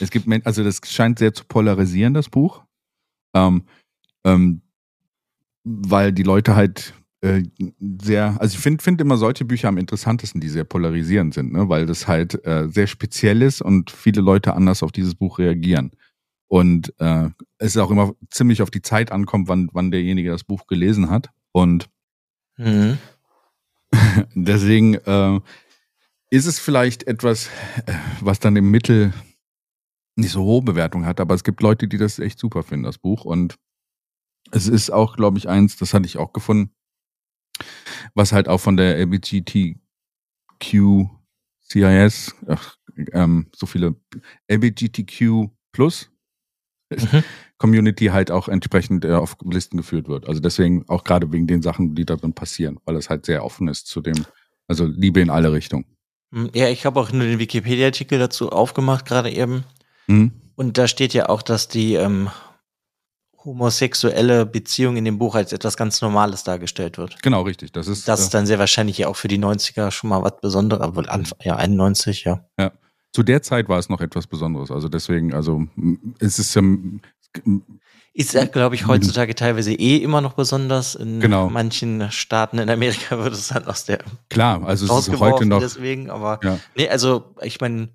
[0.00, 2.62] Es gibt, also das scheint sehr zu polarisieren, das Buch.
[3.34, 3.64] Ähm,
[4.24, 4.62] ähm,
[5.64, 6.94] weil die Leute halt
[8.00, 11.68] sehr, also ich finde find immer solche Bücher am interessantesten, die sehr polarisierend sind, ne?
[11.68, 15.92] weil das halt äh, sehr speziell ist und viele Leute anders auf dieses Buch reagieren.
[16.48, 20.66] Und äh, es auch immer ziemlich auf die Zeit ankommt, wann, wann derjenige das Buch
[20.66, 21.30] gelesen hat.
[21.52, 21.88] Und
[22.56, 22.98] Mhm.
[24.34, 25.40] deswegen äh,
[26.30, 27.48] ist es vielleicht etwas,
[27.86, 29.12] äh, was dann im Mittel
[30.16, 32.98] nicht so hohe Bewertung hat, aber es gibt Leute, die das echt super finden, das
[32.98, 33.24] Buch.
[33.24, 33.56] Und
[34.52, 36.72] es ist auch, glaube ich, eins, das hatte ich auch gefunden,
[38.14, 39.84] was halt auch von der LBGTQ
[41.68, 42.76] CIS, ach,
[43.12, 43.94] ähm, so viele
[44.48, 46.10] LBGTQ Plus
[46.90, 47.24] Mhm.
[47.58, 50.28] Community halt auch entsprechend äh, auf Listen geführt wird.
[50.28, 53.44] Also deswegen auch gerade wegen den Sachen, die da drin passieren, weil es halt sehr
[53.44, 54.26] offen ist zu dem,
[54.68, 55.86] also Liebe in alle Richtungen.
[56.32, 59.64] Hm, Ja, ich habe auch nur den Wikipedia-Artikel dazu aufgemacht, gerade eben.
[60.06, 60.32] Mhm.
[60.56, 62.28] Und da steht ja auch, dass die ähm,
[63.44, 67.22] homosexuelle Beziehung in dem Buch als etwas ganz Normales dargestellt wird.
[67.22, 67.72] Genau, richtig.
[67.72, 70.22] Das ist, Das äh, ist dann sehr wahrscheinlich ja auch für die 90er schon mal
[70.22, 72.44] was Besonderes, wohl Anf ja, 91, ja.
[73.12, 74.70] zu der Zeit war es noch etwas Besonderes.
[74.70, 75.62] Also deswegen, also
[76.18, 77.00] es ist ähm,
[78.12, 80.94] Ist ja, glaube ich, heutzutage teilweise eh immer noch besonders.
[80.94, 81.50] In Genau.
[81.50, 83.98] manchen Staaten in Amerika wird es dann aus der
[84.30, 85.60] klar, also es ist heute noch.
[85.60, 86.58] deswegen, aber Ja.
[86.76, 87.88] nee, also ich meine,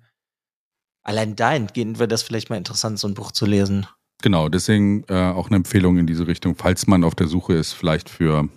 [1.02, 3.86] allein dahingehend wäre das vielleicht mal interessant, so ein Buch zu lesen.
[4.22, 7.72] Genau, deswegen äh, auch eine Empfehlung in diese Richtung, falls man auf der Suche ist,
[7.72, 8.48] vielleicht für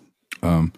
[0.41, 0.71] ähm,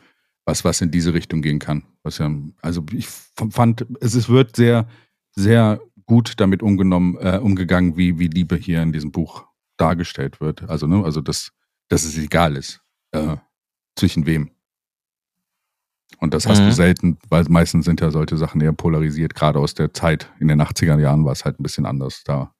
[0.45, 1.83] was, was in diese Richtung gehen kann.
[2.03, 2.29] Was ja,
[2.61, 4.87] also ich fand, es ist, wird sehr,
[5.35, 9.45] sehr gut damit umgenommen, äh, umgegangen, wie, wie Liebe hier in diesem Buch
[9.77, 10.63] dargestellt wird.
[10.69, 11.51] Also, ne, also dass,
[11.89, 13.37] dass es egal ist, äh,
[13.95, 14.51] zwischen wem.
[16.19, 16.65] Und das hast Mhm.
[16.67, 20.31] du selten, weil meistens sind ja solche Sachen eher polarisiert, gerade aus der Zeit.
[20.39, 22.23] In den 80er Jahren war es halt ein bisschen anders.
[22.23, 22.53] Da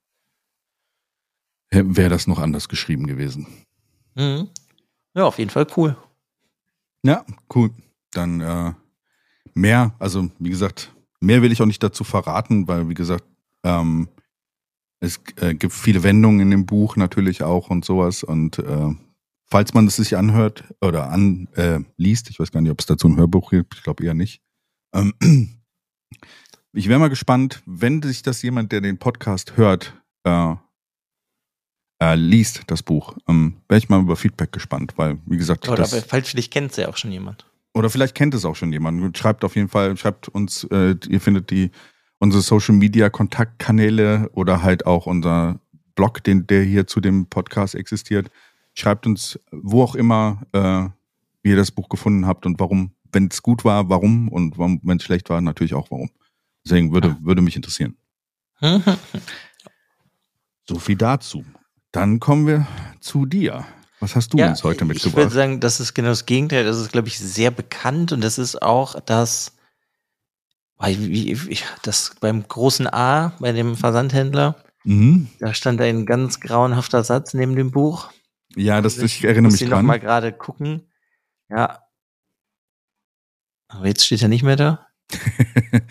[1.72, 3.48] wäre das noch anders geschrieben gewesen.
[4.16, 4.50] Mhm.
[5.14, 5.98] Ja, auf jeden Fall cool.
[7.04, 7.72] Ja, cool.
[8.12, 8.74] Dann äh,
[9.54, 13.26] mehr, also wie gesagt, mehr will ich auch nicht dazu verraten, weil wie gesagt,
[13.64, 14.08] ähm,
[15.00, 18.24] es äh, gibt viele Wendungen in dem Buch natürlich auch und sowas.
[18.24, 18.94] Und äh,
[19.46, 22.86] falls man es sich anhört oder an äh, liest, ich weiß gar nicht, ob es
[22.86, 24.42] dazu ein Hörbuch gibt, ich glaube eher nicht.
[24.94, 25.14] Ähm,
[26.74, 30.56] ich wäre mal gespannt, wenn sich das jemand, der den Podcast hört, äh,
[32.02, 35.78] äh, liest, das Buch, ähm, wäre ich mal über Feedback gespannt, weil, wie gesagt, Oder
[35.78, 37.46] das, falls vielleicht kennt es ja auch schon jemand.
[37.74, 39.18] oder vielleicht kennt es auch schon jemand.
[39.18, 41.72] Schreibt auf jeden Fall, schreibt uns, äh, ihr findet die
[42.20, 45.60] unsere Social Media Kontaktkanäle oder halt auch unser
[45.96, 48.30] Blog, den der hier zu dem Podcast existiert.
[48.74, 50.90] Schreibt uns, wo auch immer, äh,
[51.44, 54.98] wie ihr das Buch gefunden habt und warum, wenn es gut war, warum und wenn
[54.98, 56.10] es schlecht war, natürlich auch warum.
[56.66, 57.96] Deswegen würde, würde mich interessieren.
[60.68, 61.46] So viel dazu.
[61.96, 62.68] Dann kommen wir
[63.00, 63.66] zu dir.
[64.02, 65.32] Was hast du uns heute Ich würde mitgebracht?
[65.32, 66.66] sagen, das ist genau das Gegenteil.
[66.66, 69.54] Das ist, glaube ich, sehr bekannt und das ist auch das,
[71.84, 75.30] das beim großen A, bei dem Versandhändler, Mhm.
[75.40, 78.12] da stand ein ganz grauenhafter Satz neben dem Buch.
[78.56, 79.86] Ja, das, Also ich erinnere muss mich noch dran.
[79.86, 80.92] mal gerade gucken.
[81.50, 81.80] Ja.
[83.70, 84.86] Aber jetzt steht er nicht mehr da.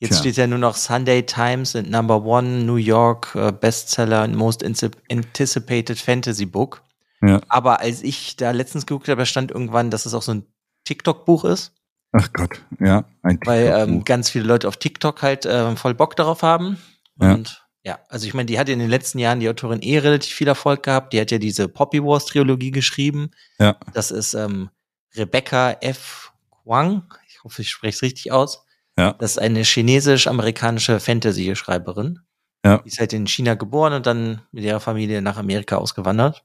[0.00, 0.20] Jetzt Tja.
[0.20, 4.64] steht ja nur noch Sunday Times and Number One New York uh, Bestseller and Most
[4.64, 6.82] Anticipated Fantasy Book.
[7.22, 7.40] Ja.
[7.48, 10.46] Aber als ich da letztens geguckt habe, stand irgendwann, dass es auch so ein
[10.84, 11.74] TikTok-Buch ist,
[12.12, 16.16] Ach Gott, ja, ein weil ähm, ganz viele Leute auf TikTok halt ähm, voll Bock
[16.16, 16.78] darauf haben.
[17.20, 17.34] Ja.
[17.34, 19.98] Und ja, also ich meine, die hat ja in den letzten Jahren die Autorin eh
[19.98, 21.12] relativ viel Erfolg gehabt.
[21.12, 23.30] Die hat ja diese Poppy Wars Trilogie geschrieben.
[23.58, 23.76] Ja.
[23.94, 24.70] Das ist ähm,
[25.14, 26.32] Rebecca F.
[26.64, 27.14] Kwang.
[27.28, 28.64] Ich hoffe, ich spreche es richtig aus.
[29.00, 29.12] Ja.
[29.14, 32.20] Das ist eine chinesisch-amerikanische Fantasy-Schreiberin.
[32.64, 32.78] Ja.
[32.78, 36.44] Die ist halt in China geboren und dann mit ihrer Familie nach Amerika ausgewandert.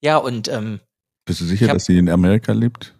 [0.00, 0.80] Ja, und ähm,
[1.26, 2.96] Bist du sicher, ich hab- dass sie in Amerika lebt?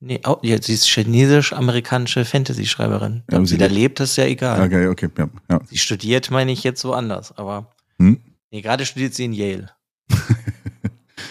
[0.00, 3.24] nee, oh, ja, sie ist chinesisch-amerikanische Fantasy-Schreiberin.
[3.30, 4.62] Ja, Ob sie sie da lebt- lebt, ist ja egal.
[4.64, 5.28] Okay, okay, ja.
[5.50, 5.60] ja.
[5.66, 8.22] Sie studiert, meine ich, jetzt woanders, aber Hm?
[8.52, 9.70] nee, gerade studiert sie in Yale.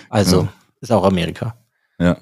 [0.10, 0.54] Also, Ja.
[0.82, 1.58] ist auch Amerika.
[2.00, 2.18] Ja.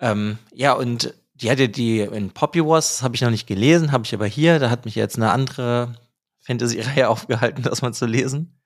[0.00, 4.04] Ähm, ja, und die hatte die in Poppy Wars, habe ich noch nicht gelesen, habe
[4.04, 4.58] ich aber hier.
[4.58, 5.94] Da hat mich jetzt eine andere
[6.40, 8.58] Fantasy-Reihe aufgehalten, das mal zu lesen.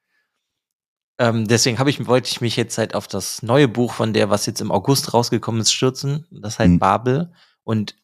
[1.18, 4.28] Ähm, deswegen habe ich, wollte ich mich jetzt halt auf das neue Buch von der,
[4.28, 6.26] was jetzt im August rausgekommen ist, stürzen.
[6.30, 6.78] Das heißt Hm.
[6.78, 7.32] Babel.
[7.64, 7.96] Und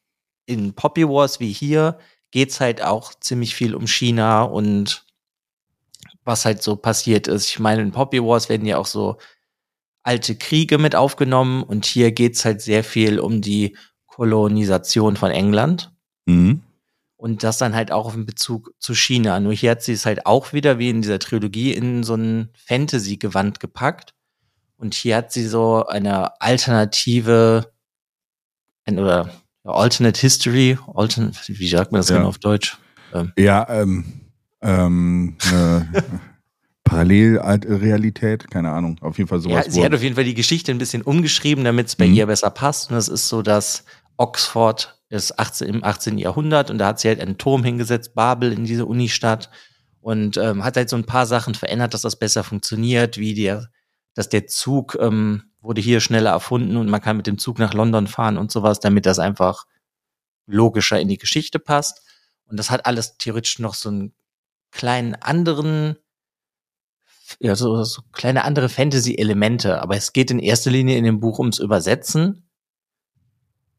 [0.47, 1.99] in Poppy Wars wie hier
[2.31, 5.05] geht's halt auch ziemlich viel um China und
[6.25, 7.49] was halt so passiert ist.
[7.49, 9.19] Ich meine, in Poppy Wars werden ja auch so
[10.03, 13.77] alte Kriege mit aufgenommen und hier geht's halt sehr viel um die
[14.15, 15.91] Kolonisation von England
[16.27, 16.61] Mhm.
[17.17, 19.41] und das dann halt auch in Bezug zu China.
[19.41, 22.51] Nur hier hat sie es halt auch wieder wie in dieser Trilogie in so ein
[22.67, 24.15] Fantasy-Gewand gepackt
[24.77, 27.73] und hier hat sie so eine alternative
[28.89, 29.31] oder
[29.65, 32.17] Alternate History, Alternate, wie sagt man das Ja.
[32.19, 32.79] genau auf Deutsch?
[33.39, 34.05] Ja, ähm,
[34.61, 35.89] ähm, eine
[36.85, 39.67] Parallelrealität, keine Ahnung, auf jeden Fall sowas.
[39.67, 42.15] ja, sie hat auf jeden Fall die Geschichte ein bisschen umgeschrieben, damit es bei Mhm.
[42.15, 42.91] ihr besser passt.
[42.91, 43.85] Und das ist so, dass
[44.23, 46.17] Oxford ist 18, im 18.
[46.17, 49.51] Jahrhundert und da hat sie halt einen Turm hingesetzt, Babel in diese Unistadt
[50.01, 53.69] und ähm, hat halt so ein paar Sachen verändert, dass das besser funktioniert, wie der,
[54.15, 57.75] dass der Zug ähm, wurde hier schneller erfunden und man kann mit dem Zug nach
[57.75, 59.65] London fahren und sowas, damit das einfach
[60.47, 62.03] logischer in die Geschichte passt.
[62.47, 64.15] Und das hat alles theoretisch noch so einen
[64.71, 65.97] kleinen anderen,
[67.41, 69.83] ja, so, so kleine andere Fantasy-Elemente.
[69.83, 72.49] Aber es geht in erster Linie in dem Buch ums Übersetzen.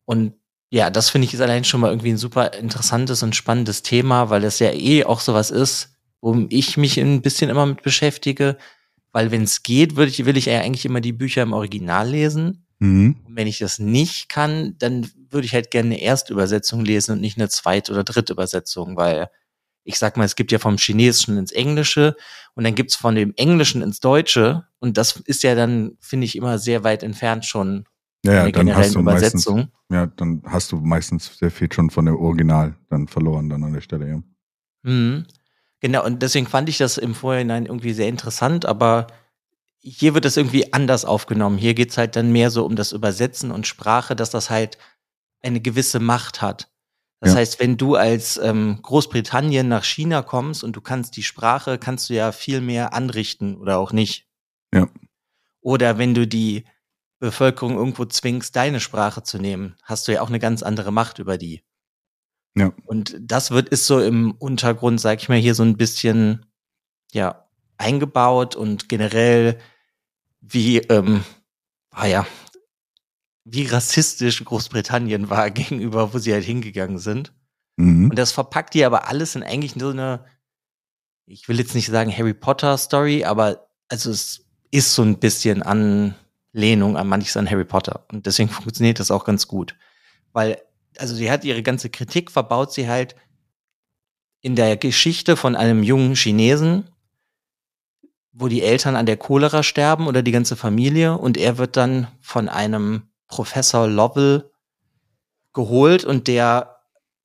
[0.05, 0.33] Und
[0.69, 4.29] ja, das finde ich ist allein schon mal irgendwie ein super interessantes und spannendes Thema,
[4.29, 8.57] weil es ja eh auch sowas ist, womit ich mich ein bisschen immer mit beschäftige.
[9.11, 12.09] Weil wenn es geht, würde ich, will ich ja eigentlich immer die Bücher im Original
[12.09, 12.65] lesen.
[12.79, 13.17] Mhm.
[13.23, 17.21] Und wenn ich das nicht kann, dann würde ich halt gerne eine Erstübersetzung lesen und
[17.21, 19.29] nicht eine Zweit- oder Drittübersetzung, weil
[19.83, 22.15] ich sag mal, es gibt ja vom Chinesischen ins Englische
[22.55, 26.35] und dann gibt's von dem Englischen ins Deutsche und das ist ja dann, finde ich,
[26.35, 27.85] immer sehr weit entfernt schon
[28.25, 29.71] Ja, ja, dann hast du meistens, Übersetzung.
[29.91, 33.73] ja, dann hast du meistens sehr viel schon von der Original dann verloren dann an
[33.73, 34.23] der Stelle, ja.
[34.83, 35.25] Mhm.
[35.81, 39.07] Genau, und deswegen fand ich das im Vorhinein irgendwie sehr interessant, aber
[39.79, 41.57] hier wird es irgendwie anders aufgenommen.
[41.57, 44.77] Hier geht's halt dann mehr so um das Übersetzen und Sprache, dass das halt
[45.41, 46.69] eine gewisse Macht hat.
[47.19, 47.39] Das Ja.
[47.39, 52.09] heißt, wenn du als ähm, Großbritannien nach China kommst und du kannst die Sprache, kannst
[52.09, 54.25] du ja viel mehr anrichten oder auch nicht.
[54.73, 54.88] Ja.
[55.59, 56.63] Oder wenn du die
[57.23, 61.19] Bevölkerung irgendwo zwingst, deine Sprache zu nehmen, hast du ja auch eine ganz andere Macht
[61.19, 61.63] über die.
[62.53, 62.73] Ja.
[62.86, 66.45] Und das wird, ist so im Untergrund, sag ich mal, hier so ein bisschen,
[67.13, 69.57] ja, eingebaut und generell
[70.41, 71.23] wie, ähm,
[71.91, 72.27] ah ja,
[73.45, 77.33] wie rassistisch Großbritannien war gegenüber, wo sie halt hingegangen sind.
[77.77, 78.09] Mhm.
[78.09, 80.25] Und das verpackt die aber alles in eigentlich so eine,
[81.25, 85.63] ich will jetzt nicht sagen Harry Potter Story, aber also es ist so ein bisschen
[86.53, 88.05] Anlehnung an manches an Harry Potter.
[88.11, 89.75] Und deswegen funktioniert das auch ganz gut.
[90.31, 90.61] Weil,
[90.97, 93.15] also sie hat ihre ganze Kritik verbaut sie halt
[94.41, 96.89] in der Geschichte von einem jungen Chinesen,
[98.33, 102.07] wo die Eltern an der Cholera sterben oder die ganze Familie und er wird dann
[102.19, 104.51] von einem Professor Lovell
[105.53, 106.77] geholt und der,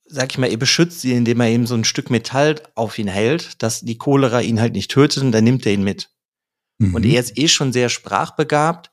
[0.05, 3.09] sag ich mal, er beschützt ihn, indem er ihm so ein Stück Metall auf ihn
[3.09, 6.11] hält, dass die Cholera ihn halt nicht tötet und dann nimmt er ihn mit.
[6.79, 6.95] Mhm.
[6.95, 8.93] Und er ist eh schon sehr sprachbegabt.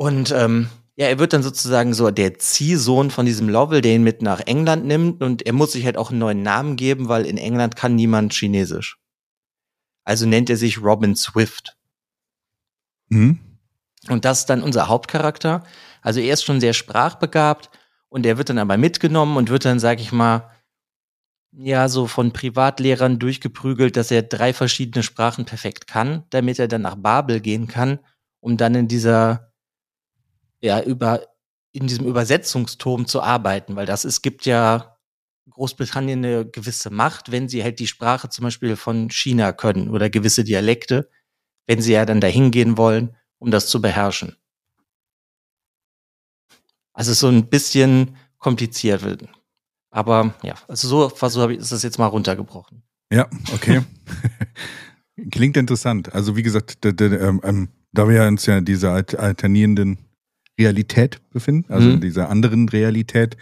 [0.00, 4.02] Und ähm, ja, er wird dann sozusagen so der Ziehsohn von diesem Lovell, der ihn
[4.02, 5.22] mit nach England nimmt.
[5.22, 8.32] Und er muss sich halt auch einen neuen Namen geben, weil in England kann niemand
[8.32, 8.98] Chinesisch.
[10.04, 11.76] Also nennt er sich Robin Swift.
[13.10, 13.40] Mhm.
[14.08, 15.64] Und das ist dann unser Hauptcharakter.
[16.00, 17.68] Also er ist schon sehr sprachbegabt
[18.08, 20.50] und er wird dann aber mitgenommen und wird dann, sag ich mal,
[21.52, 26.80] ja, so von Privatlehrern durchgeprügelt, dass er drei verschiedene Sprachen perfekt kann, damit er dann
[26.80, 27.98] nach Babel gehen kann,
[28.40, 29.49] um dann in dieser,
[30.60, 31.26] ja, über,
[31.72, 34.96] in diesem Übersetzungsturm zu arbeiten, weil das ist, gibt ja
[35.50, 40.10] Großbritannien eine gewisse Macht, wenn sie halt die Sprache zum Beispiel von China können oder
[40.10, 41.10] gewisse Dialekte,
[41.66, 44.36] wenn sie ja dann dahin gehen wollen, um das zu beherrschen.
[46.92, 49.24] Also so ein bisschen kompliziert wird.
[49.90, 52.82] Aber ja, also so, so habe ich ist das jetzt mal runtergebrochen.
[53.12, 53.82] Ja, okay.
[55.30, 56.14] Klingt interessant.
[56.14, 59.98] Also wie gesagt, ähm, ähm, da wir uns ja alt- alternierenden
[60.60, 61.94] Realität befinden, also Mhm.
[61.96, 63.36] in dieser anderen Realität,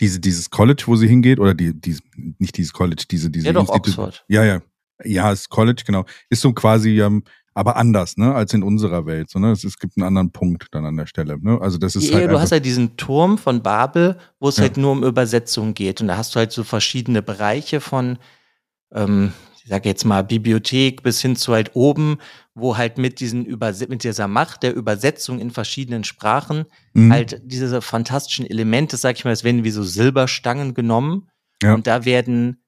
[0.00, 1.96] diese, dieses College, wo sie hingeht, oder die, die
[2.38, 4.24] nicht dieses College, diese, diese Ja, doch, Oxford.
[4.28, 4.60] Ja, ja.
[5.02, 6.04] Ja, ist College, genau.
[6.28, 7.22] Ist so quasi, ähm,
[7.54, 9.30] aber anders, ne, als in unserer Welt.
[9.30, 9.50] So, ne?
[9.52, 11.38] es, es gibt einen anderen Punkt dann an der Stelle.
[11.40, 11.58] Ne?
[11.60, 14.62] Also das ist Ja, halt du hast halt diesen Turm von Babel, wo es Ja.
[14.64, 16.00] halt nur um Übersetzung geht.
[16.02, 18.18] Und da hast du halt so verschiedene Bereiche von,
[18.92, 19.32] ähm,
[19.70, 22.18] ich sage jetzt mal Bibliothek bis hin zu halt oben,
[22.54, 27.12] wo halt mit diesen Überse mit dieser Macht der Übersetzung in verschiedenen Sprachen Mhm.
[27.12, 31.28] halt diese fantastischen Elemente, sag ich mal, es werden wie so Silberstangen genommen
[31.62, 31.72] Ja.
[31.74, 32.64] und da werden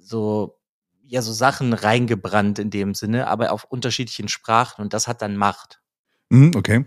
[0.00, 0.58] so
[1.04, 5.36] ja so Sachen reingebrannt in dem Sinne, aber auf unterschiedlichen Sprachen und das hat dann
[5.36, 5.80] Macht.
[6.30, 6.84] Mhm, okay.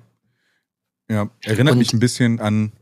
[1.09, 2.73] Ja, erinnert Und- mich ein bisschen an,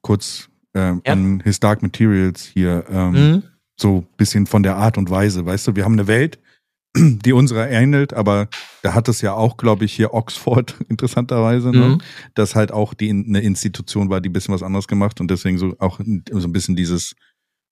[0.00, 1.12] kurz, ähm, Ja.
[1.12, 3.42] an His Dark Materials hier, ähm, Mhm.
[3.76, 5.44] So ein bisschen von der Art und Weise.
[5.44, 6.38] Weißt du, wir haben eine Welt,
[6.96, 8.48] die unserer ähnelt, aber
[8.82, 11.88] da hat es ja auch, glaube ich, hier Oxford interessanterweise, ne?
[11.88, 12.02] Mhm.
[12.34, 15.58] dass halt auch die eine Institution war, die ein bisschen was anderes gemacht und deswegen
[15.58, 17.14] so auch so ein bisschen dieses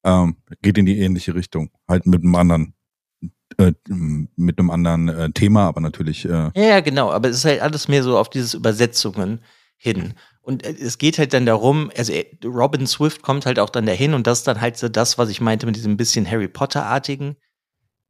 [0.04, 2.74] ähm, geht in die ähnliche Richtung, halt mit einem anderen
[3.58, 3.72] äh,
[4.36, 7.60] mit einem anderen äh, Thema, aber natürlich äh, Ja, ja, genau, aber es ist halt
[7.60, 9.40] alles mehr so auf dieses Übersetzungen.
[9.76, 10.14] Hin.
[10.40, 13.86] Und äh, es geht halt dann darum, also äh, Robin Swift kommt halt auch dann
[13.86, 16.48] dahin und das ist dann halt so das, was ich meinte mit diesem bisschen Harry
[16.48, 17.36] Potter-artigen.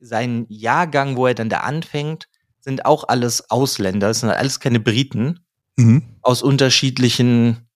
[0.01, 2.29] Sein Jahrgang, wo er dann da anfängt,
[2.61, 5.41] sind auch alles Ausländer, es sind halt alles keine Briten
[5.77, 6.05] Mhm.
[6.23, 7.69] aus unterschiedlichen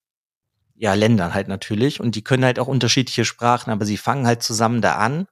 [0.76, 2.00] ja, Ländern halt natürlich.
[2.00, 5.26] Und die können halt auch unterschiedliche Sprachen, aber sie fangen halt zusammen da an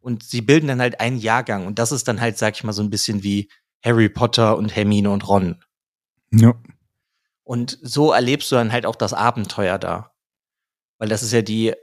[0.00, 1.66] und sie bilden dann halt einen Jahrgang.
[1.66, 3.48] Und das ist dann halt, sag ich mal, so ein bisschen wie
[3.82, 5.64] Harry Potter und Hermine und Ron.
[6.30, 6.54] Ja.
[7.46, 10.12] Und so erlebst du dann halt auch das Abenteuer da.
[10.98, 11.74] Weil das ist ja die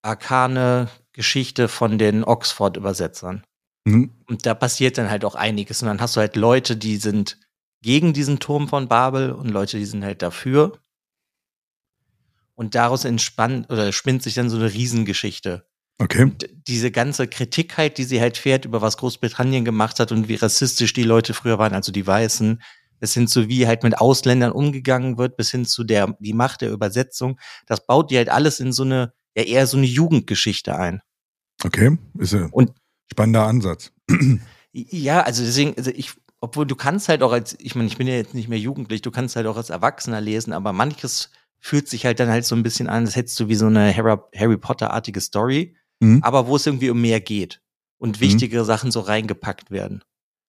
[0.00, 3.44] arkane Geschichte von den Oxford-Übersetzern.
[3.84, 4.12] Mhm.
[4.28, 5.82] Und da passiert dann halt auch einiges.
[5.82, 7.40] Und dann hast du halt Leute, die sind
[7.82, 10.78] gegen diesen Turm von Babel und Leute, die sind halt dafür.
[12.54, 15.68] Und daraus entspannt oder spinnt sich dann so eine Riesengeschichte.
[15.98, 16.22] Okay.
[16.22, 20.28] Und diese ganze Kritik halt, die sie halt fährt, über was Großbritannien gemacht hat und
[20.28, 22.62] wie rassistisch die Leute früher waren, also die Weißen,
[23.00, 26.60] bis hin zu wie halt mit Ausländern umgegangen wird, bis hin zu der, die Macht
[26.62, 30.76] der Übersetzung, das baut die halt alles in so eine, ja eher so eine Jugendgeschichte
[30.76, 31.00] ein.
[31.64, 31.96] Okay.
[32.18, 32.72] Ist ein Und-
[33.10, 33.92] spannender Ansatz.
[34.72, 38.06] Ja, also deswegen, also ich, obwohl du kannst halt auch als, ich meine, ich bin
[38.06, 41.88] ja jetzt nicht mehr jugendlich, du kannst halt auch als Erwachsener lesen, aber manches fühlt
[41.88, 44.56] sich halt dann halt so ein bisschen an, als hättest du wie so eine Harry,
[44.58, 46.22] Potter-artige Story, Mhm.
[46.22, 47.60] aber wo es irgendwie um mehr geht
[47.98, 50.04] und wichtige Sachen so reingepackt werden.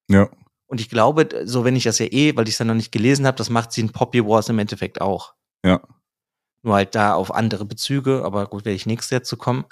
[0.08, 0.30] Ja.
[0.70, 2.92] Und ich glaube, so wenn ich das ja eh, weil ich es dann noch nicht
[2.92, 5.34] gelesen habe, das macht sie in Poppy Wars im Endeffekt auch.
[5.66, 5.82] Ja.
[6.62, 9.66] Nur halt da auf andere Bezüge, aber gut, werde ich nächstes Jahr zu kommen.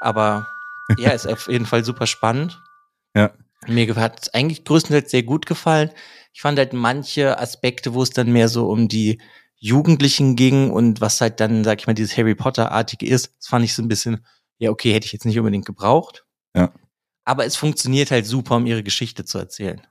[0.00, 0.46] Aber
[0.98, 2.62] ja, ist auf jeden Fall super spannend.
[3.14, 3.30] Ja.
[3.66, 5.90] Mir hat es eigentlich größtenteils sehr gut gefallen.
[6.32, 9.20] Ich fand halt manche Aspekte, wo es dann mehr so um die
[9.56, 13.66] Jugendlichen ging und was halt dann, sag ich mal, dieses Harry Potter-artige ist, das fand
[13.66, 14.24] ich so ein bisschen,
[14.58, 16.24] ja, okay, hätte ich jetzt nicht unbedingt gebraucht.
[16.56, 16.72] Ja.
[17.24, 19.86] Aber es funktioniert halt super, um ihre Geschichte zu erzählen.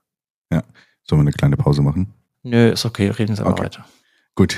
[0.49, 2.13] Sollen wir eine kleine Pause machen?
[2.43, 3.63] Nö, ist okay, reden Sie mal Okay.
[3.63, 3.85] weiter.
[4.35, 4.57] Gut.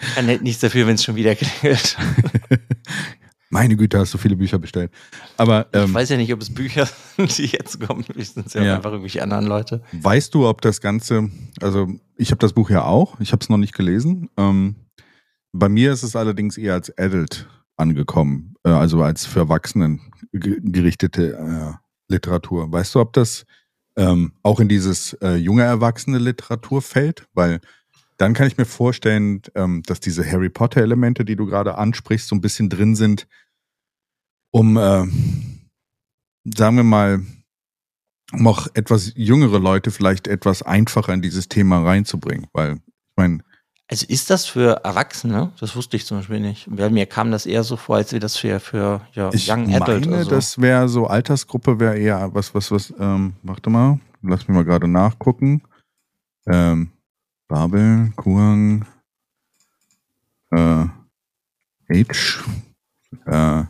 [0.00, 1.96] Ich kann halt nichts dafür, wenn es schon wieder klingelt.
[3.50, 4.90] Meine Güte, hast du viele Bücher bestellt.
[5.36, 8.02] Aber Ich ähm, weiß ja nicht, ob es Bücher sind, die jetzt kommen.
[8.02, 8.76] Vielleicht sind ja, Ja.
[8.76, 9.82] einfach irgendwelche anderen Leute.
[9.92, 11.28] weißt du, ob das Ganze,
[11.60, 14.28] also ich habe das Buch ja auch, ich habe es noch nicht gelesen.
[14.36, 14.76] Ähm,
[15.52, 20.00] bei mir ist es allerdings eher als Adult angekommen, äh, also als für Erwachsenen
[20.32, 22.72] ge- gerichtete äh, Literatur.
[22.72, 23.44] Weißt du, ob das
[23.96, 27.26] ähm, auch in dieses äh, junge Erwachsene Literatur fällt?
[27.34, 27.60] Weil
[28.16, 32.28] dann kann ich mir vorstellen, ähm, dass diese Harry Potter Elemente, die du gerade ansprichst,
[32.28, 33.26] so ein bisschen drin sind,
[34.52, 35.06] um, äh,
[36.44, 37.24] sagen wir mal,
[38.32, 42.46] um auch etwas jüngere Leute vielleicht etwas einfacher in dieses Thema reinzubringen.
[42.52, 43.42] Weil, ich meine,
[43.86, 45.52] Also ist das für Erwachsene?
[45.60, 46.66] Das wusste ich zum Beispiel nicht.
[46.70, 49.74] Weil mir kam das eher so vor, als wäre das für, für ja, ich Young
[49.74, 50.30] Adult meine, oder so.
[50.30, 54.64] das wäre so Altersgruppe, wäre eher was, was, was, ähm, warte mal, lass mich mal
[54.64, 55.62] gerade nachgucken.
[56.46, 56.92] Ähm,
[57.46, 58.86] Babel, Kuang,
[60.50, 60.86] äh,
[61.90, 62.42] Age,
[63.26, 63.64] äh,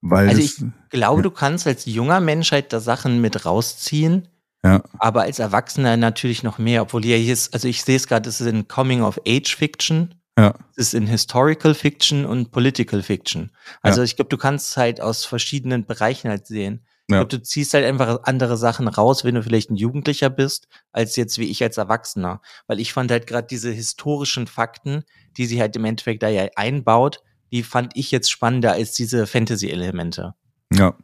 [0.00, 4.28] weil Also ich glaube, du kannst als junger Mensch halt da Sachen mit rausziehen,
[4.64, 8.06] ja, aber als Erwachsener natürlich noch mehr, obwohl ja hier ist, also ich sehe es
[8.08, 12.50] gerade, es ist in Coming of Age Fiction, ja, es ist in Historical Fiction und
[12.52, 13.50] Political Fiction.
[13.82, 16.84] Also ich glaube, du kannst halt aus verschiedenen Bereichen halt sehen.
[17.08, 17.20] Ich Ja.
[17.20, 21.16] glaube, du ziehst halt einfach andere Sachen raus, wenn du vielleicht ein Jugendlicher bist, als
[21.16, 22.40] jetzt wie ich als Erwachsener.
[22.66, 25.04] Weil ich fand halt gerade diese historischen Fakten,
[25.38, 29.26] die sie halt im Endeffekt da ja einbaut, die fand ich jetzt spannender als diese
[29.26, 30.34] Fantasy-Elemente.
[30.72, 30.94] ja,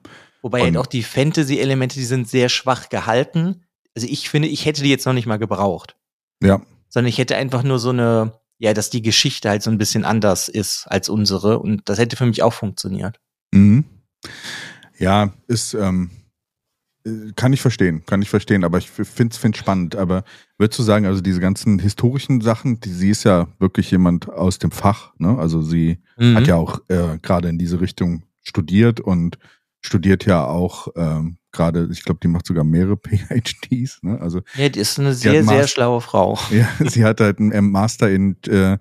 [0.45, 3.65] Wobei halt auch die Fantasy-Elemente, die sind sehr schwach gehalten.
[3.97, 5.97] Also ich finde, ich hätte die jetzt noch nicht mal gebraucht.
[6.43, 9.79] ja, Sondern ich hätte einfach nur so eine, ja, dass die Geschichte halt so ein
[9.79, 11.61] bisschen anders ist als unsere.
[11.61, 13.19] Und das hätte für mich auch funktioniert.
[13.53, 13.85] Mhm.
[14.99, 16.11] Ja, ist, ähm,
[17.07, 19.97] äh, kann ich verstehen, kann ich verstehen, aber ich finde es spannend.
[19.97, 20.25] Aber
[20.59, 24.59] würdest du sagen, also diese ganzen historischen Sachen, die, sie ist ja wirklich jemand aus
[24.59, 25.39] dem Fach, ne?
[25.39, 26.37] Also sie Mhm.
[26.37, 29.39] hat ja auch äh, gerade in diese Richtung studiert und
[29.85, 34.21] studiert ja auch ähm, gerade, ich glaube, die macht sogar mehrere PhDs, ne?
[34.21, 36.39] Also Ja, die ist eine sehr, sehr schlaue Frau.
[36.51, 38.79] ja, sie hat halt einen Master in äh,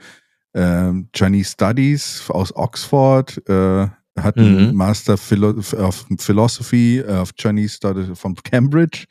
[0.54, 3.88] äh, Chinese Studies aus Oxford, äh,
[4.20, 4.76] hat einen Mhm.
[4.76, 9.06] Master Philo of Philosophy äh, of Chinese Studies von Cambridge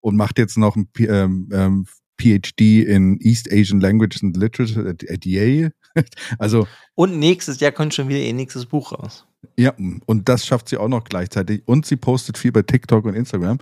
[0.00, 1.86] und macht jetzt noch ein P ähm, ähm,
[2.20, 5.72] PhD in East Asian Languages and Literature at, at Yale.
[6.38, 9.26] Also Und nächstes Jahr kommt schon wieder ihr nächstes Buch raus.
[9.56, 9.74] Ja,
[10.06, 11.62] und das schafft sie auch noch gleichzeitig.
[11.66, 13.58] Und sie postet viel bei TikTok und Instagram.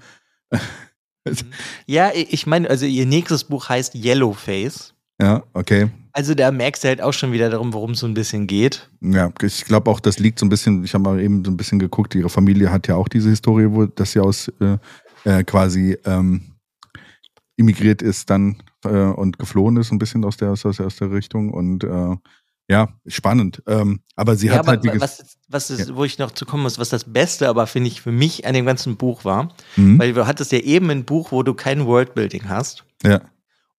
[1.86, 4.94] Ja, ich meine, also ihr nächstes Buch heißt Yellowface.
[5.20, 5.90] Ja, okay.
[6.12, 8.90] Also da merkst du halt auch schon wieder darum, worum es so ein bisschen geht.
[9.00, 11.56] Ja, ich glaube auch, das liegt so ein bisschen, ich habe mal eben so ein
[11.56, 14.78] bisschen geguckt, ihre Familie hat ja auch diese Historie, wo dass sie aus äh,
[15.24, 16.54] äh, quasi ähm,
[17.56, 21.10] immigriert ist dann äh, und geflohen ist ein bisschen aus der, aus der, aus der
[21.10, 22.16] Richtung und äh,
[22.68, 23.62] ja, spannend.
[23.66, 26.44] Ähm, aber sie Ja, hat aber halt, gesagt, was, was ist, wo ich noch zu
[26.46, 29.54] kommen muss, was das Beste aber finde ich für mich an dem ganzen Buch war,
[29.76, 29.98] Mhm.
[29.98, 32.84] weil du hattest ja eben ein Buch, wo du kein Worldbuilding hast.
[33.04, 33.20] ja,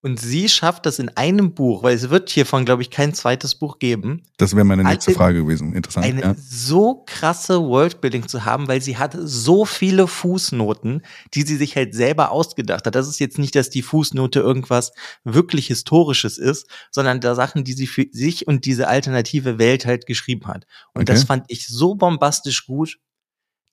[0.01, 3.55] Und sie schafft das in einem Buch, weil es wird hiervon, glaube ich, kein zweites
[3.55, 5.73] Buch geben, das wäre meine nächste Frage gewesen.
[5.73, 6.05] Interessant.
[6.05, 6.35] eine ja.
[6.39, 11.01] so krasse Worldbuilding zu haben, weil sie hat so viele Fußnoten,
[11.33, 12.95] die sie sich halt selber ausgedacht hat.
[12.95, 14.93] Das ist jetzt nicht, dass die Fußnote irgendwas
[15.25, 20.05] wirklich Historisches ist, sondern da Sachen, die sie für sich und diese alternative Welt halt
[20.05, 20.65] geschrieben hat.
[20.93, 21.13] Und Okay.
[21.13, 22.97] das fand ich so bombastisch gut.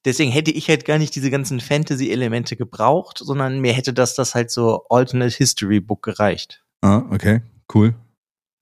[0.07, 4.36] Deswegen hätte ich halt gar nicht diese ganzen Fantasy-Elemente gebraucht, sondern mir hätte das das
[4.36, 6.64] halt so Alternate History Book gereicht.
[6.80, 7.42] Ah, okay,
[7.74, 7.94] cool.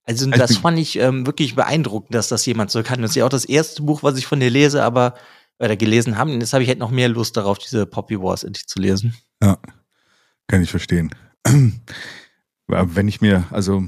[0.05, 3.03] Also Ich das fand ich ähm, wirklich beeindruckend, dass das jemand so kann.
[3.03, 5.15] Das ist ja auch das erste Buch, was ich von dir lese, aber
[5.59, 6.33] oder gelesen habe.
[6.33, 9.15] Und jetzt habe ich halt noch mehr Lust darauf, diese Poppy Wars endlich zu lesen.
[9.43, 9.59] Ja,
[10.47, 11.15] kann ich verstehen.
[12.67, 13.85] Wenn ich mir, also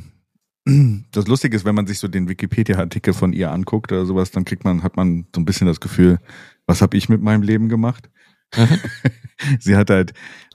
[1.12, 4.44] das Lustige ist, wenn man sich so den Wikipedia-Artikel von ihr anguckt oder sowas, dann
[4.44, 6.18] kriegt man, hat man so ein bisschen das Gefühl,
[6.66, 8.10] was habe ich mit meinem Leben gemacht?
[9.60, 10.12] Sie hat halt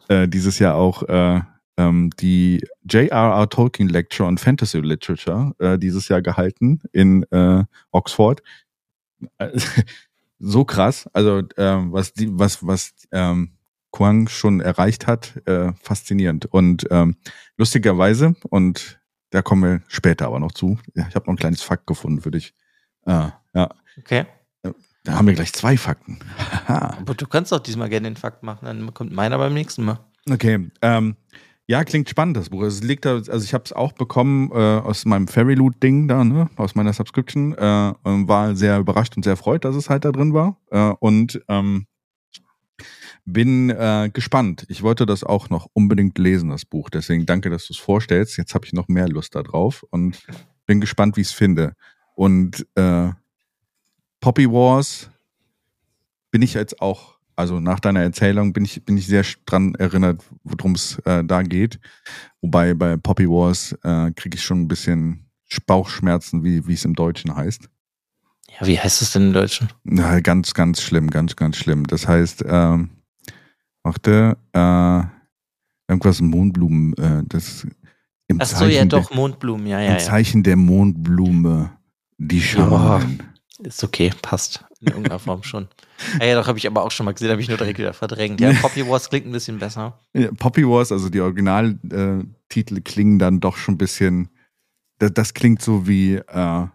[0.09, 1.41] äh, dieses Jahr auch äh,
[1.77, 3.49] ähm, die J.R.R.
[3.49, 8.41] Tolkien Lecture on Fantasy Literature äh, dieses Jahr gehalten in äh, Oxford.
[10.43, 13.51] So krass, also äh, was die, was was ähm,
[13.91, 17.17] Quang schon erreicht hat, äh, faszinierend und ähm,
[17.57, 18.99] lustigerweise und
[19.29, 20.79] da kommen wir später aber noch zu.
[20.95, 22.55] Ja, ich habe noch ein kleines Fakt gefunden für dich.
[23.05, 24.25] Äh, ja, Okay.
[25.03, 26.19] Da haben wir gleich zwei Fakten.
[26.67, 29.99] Aber du kannst doch diesmal gerne den Fakt machen, dann kommt meiner beim nächsten Mal.
[30.29, 31.15] Okay, ähm,
[31.67, 32.63] ja, klingt spannend, das Buch.
[32.63, 36.07] Es liegt da, also ich habe es auch bekommen äh, aus meinem Fairy Loot Ding
[36.07, 37.53] da, ne, aus meiner Subscription.
[37.53, 40.57] Äh, und war sehr überrascht und sehr erfreut, dass es halt da drin war.
[40.69, 41.87] Äh, und ähm,
[43.25, 44.65] bin äh, gespannt.
[44.67, 46.89] Ich wollte das auch noch unbedingt lesen, das Buch.
[46.89, 48.37] Deswegen danke, dass du es vorstellst.
[48.37, 50.19] Jetzt habe ich noch mehr Lust da drauf und
[50.65, 51.73] bin gespannt, wie ich es finde.
[52.15, 53.11] Und äh,
[54.21, 55.09] Poppy Wars
[56.29, 60.23] bin ich jetzt auch, also nach deiner Erzählung bin ich, bin ich sehr dran erinnert,
[60.43, 61.79] worum es äh, da geht.
[62.39, 65.25] Wobei bei Poppy Wars äh, kriege ich schon ein bisschen
[65.65, 67.67] Bauchschmerzen, wie wie es im Deutschen heißt.
[68.59, 69.69] Ja, wie heißt es denn im Deutschen?
[69.83, 71.85] Na, ganz, ganz schlimm, ganz, ganz schlimm.
[71.87, 72.89] Das heißt, ähm,
[73.83, 75.03] warte, äh,
[75.89, 77.67] irgendwas Mondblumen, äh, das
[78.27, 79.97] im Ach so, ja Zeichen doch, der, Mondblumen, ja, im ja, ja.
[79.97, 81.71] Zeichen der Mondblume,
[82.17, 83.30] die Schamanen.
[83.59, 84.63] Ist okay, passt.
[84.79, 85.67] In irgendeiner Form schon.
[86.19, 87.93] Ja, ja, doch, habe ich aber auch schon mal gesehen, habe ich nur direkt wieder
[87.93, 88.41] verdrängt.
[88.41, 89.99] Ja, Poppy Wars klingt ein bisschen besser.
[90.13, 94.29] Ja, Poppy Wars, also die Originaltitel äh, klingen dann doch schon ein bisschen,
[94.97, 96.67] das, das klingt so wie, äh,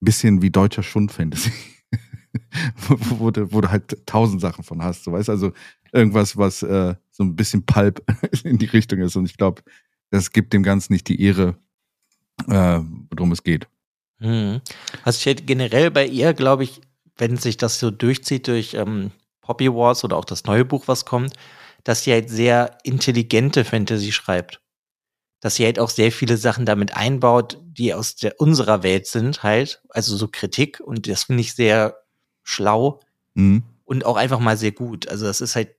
[0.00, 1.52] bisschen wie deutscher Schundfantasy.
[2.88, 5.52] wo, wo, du, wo du halt tausend Sachen von hast, so weißt also
[5.92, 8.02] irgendwas, was äh, so ein bisschen Pulp
[8.44, 9.16] in die Richtung ist.
[9.16, 9.62] Und ich glaube,
[10.10, 11.56] das gibt dem Ganzen nicht die Ehre,
[12.48, 13.68] äh, worum es geht.
[14.20, 14.60] Hm.
[15.04, 16.80] Also hätte generell bei ihr, glaube ich,
[17.16, 19.10] wenn sich das so durchzieht durch ähm,
[19.40, 21.34] Poppy Wars oder auch das neue Buch, was kommt,
[21.84, 24.60] dass sie halt sehr intelligente Fantasy schreibt.
[25.40, 29.42] Dass sie halt auch sehr viele Sachen damit einbaut, die aus der, unserer Welt sind,
[29.42, 31.96] halt, also so Kritik und das finde ich sehr
[32.42, 33.00] schlau
[33.34, 33.64] Mhm.
[33.84, 35.08] und auch einfach mal sehr gut.
[35.08, 35.76] Also das ist halt,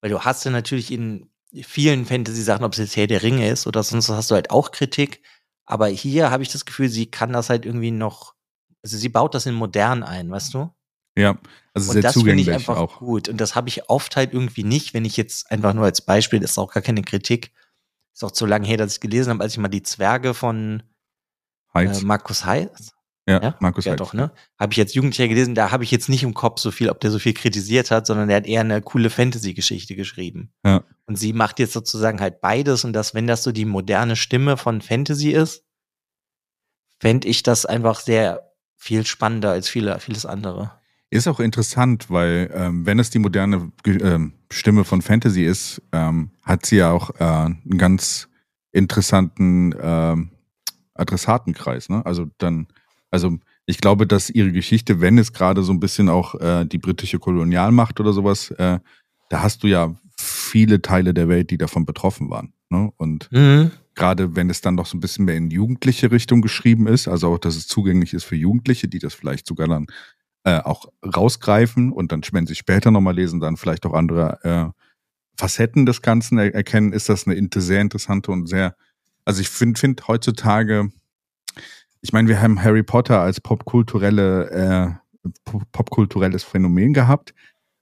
[0.00, 1.30] weil du hast ja natürlich in
[1.62, 4.50] vielen Fantasy-Sachen, ob es jetzt Herr der Ringe ist oder sonst was, hast du halt
[4.50, 5.22] auch Kritik.
[5.70, 8.34] Aber hier habe ich das Gefühl, sie kann das halt irgendwie noch,
[8.82, 10.70] also sie baut das in modern ein, weißt du?
[11.16, 11.38] Ja,
[11.74, 12.98] also und sehr das finde zugänglich ich einfach auch.
[12.98, 13.28] gut.
[13.28, 16.40] Und das habe ich oft halt irgendwie nicht, wenn ich jetzt einfach nur als Beispiel,
[16.40, 17.52] das ist auch gar keine Kritik,
[18.12, 20.82] ist auch zu lange her, dass ich gelesen habe, als ich mal die Zwerge von
[21.74, 22.92] äh, Markus Heitz,
[23.30, 23.56] ja, ja?
[23.60, 23.98] Markus ja Heitz.
[23.98, 24.32] doch, ne?
[24.58, 27.00] Habe ich jetzt Jugendlicher gelesen, da habe ich jetzt nicht im Kopf so viel, ob
[27.00, 30.52] der so viel kritisiert hat, sondern der hat eher eine coole Fantasy-Geschichte geschrieben.
[30.64, 30.82] Ja.
[31.06, 34.56] Und sie macht jetzt sozusagen halt beides und das, wenn das so die moderne Stimme
[34.56, 35.64] von Fantasy ist,
[36.98, 40.72] fände ich das einfach sehr viel spannender als viele, vieles andere.
[41.10, 46.30] Ist auch interessant, weil ähm, wenn es die moderne ähm, Stimme von Fantasy ist, ähm,
[46.42, 48.28] hat sie ja auch äh, einen ganz
[48.70, 50.30] interessanten ähm,
[50.94, 51.88] Adressatenkreis.
[51.88, 52.04] Ne?
[52.06, 52.68] Also dann,
[53.10, 56.78] also ich glaube, dass ihre Geschichte, wenn es gerade so ein bisschen auch äh, die
[56.78, 58.78] britische Kolonialmacht oder sowas, äh,
[59.28, 62.52] da hast du ja viele Teile der Welt, die davon betroffen waren.
[62.68, 62.90] Ne?
[62.96, 63.70] Und Mhm.
[63.94, 67.28] gerade wenn es dann noch so ein bisschen mehr in jugendliche Richtung geschrieben ist, also
[67.34, 69.86] auch, dass es zugänglich ist für Jugendliche, die das vielleicht sogar dann
[70.44, 74.80] äh, auch rausgreifen und dann, wenn sie später nochmal lesen, dann vielleicht auch andere äh,
[75.36, 78.74] Facetten des Ganzen er erkennen, ist das eine sehr interessante und sehr,
[79.24, 80.90] also ich finde find heutzutage,
[82.00, 84.50] ich meine, wir haben Harry Potter als popkulturelle,
[85.24, 87.34] äh, pop- popkulturelles Phänomen gehabt,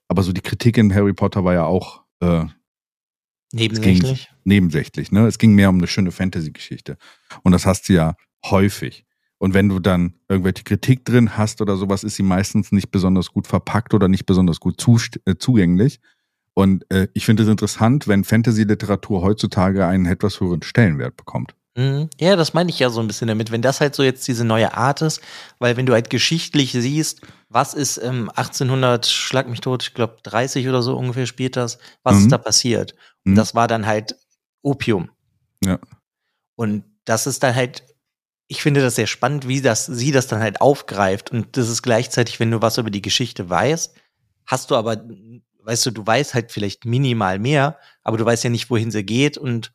[0.08, 2.44] aber so die Kritik in Harry Potter war ja auch äh,
[3.52, 4.30] Nebensächlich.
[4.44, 5.26] Nebensächlich, ne?
[5.26, 6.98] Es ging mehr um eine schöne Fantasy-Geschichte.
[7.42, 8.14] Und das hast du ja
[8.44, 9.06] häufig.
[9.38, 13.30] Und wenn du dann irgendwelche Kritik drin hast oder sowas, ist sie meistens nicht besonders
[13.32, 14.84] gut verpackt oder nicht besonders gut
[15.24, 16.00] äh, zugänglich.
[16.54, 21.54] Und äh, ich finde es interessant, wenn Fantasy-Literatur heutzutage einen etwas höheren Stellenwert bekommt.
[21.78, 22.10] Mhm.
[22.18, 23.52] Ja, das meine ich ja so ein bisschen damit.
[23.52, 25.20] Wenn das halt so jetzt diese neue Art ist,
[25.60, 27.20] weil wenn du halt geschichtlich siehst,
[27.50, 31.78] was ist ähm, 1800, schlag mich tot, ich glaube 30 oder so ungefähr spielt das,
[32.02, 32.22] was mhm.
[32.22, 32.96] ist da passiert?
[33.24, 33.36] Und mhm.
[33.36, 34.16] das war dann halt
[34.62, 35.10] Opium.
[35.64, 35.78] Ja.
[36.56, 37.84] Und das ist dann halt,
[38.48, 41.30] ich finde das sehr spannend, wie das, sie das dann halt aufgreift.
[41.30, 43.94] Und das ist gleichzeitig, wenn du was über die Geschichte weißt,
[44.46, 45.04] hast du aber,
[45.62, 49.04] weißt du, du weißt halt vielleicht minimal mehr, aber du weißt ja nicht, wohin sie
[49.04, 49.70] geht und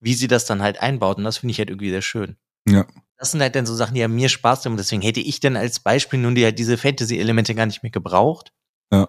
[0.00, 1.18] wie sie das dann halt einbaut.
[1.18, 2.36] Und das finde ich halt irgendwie sehr schön.
[2.68, 2.86] Ja.
[3.16, 4.78] Das sind halt dann so Sachen, die ja mir Spaß machen.
[4.78, 8.52] Deswegen hätte ich dann als Beispiel nun die halt diese Fantasy-Elemente gar nicht mehr gebraucht.
[8.92, 9.08] Ja.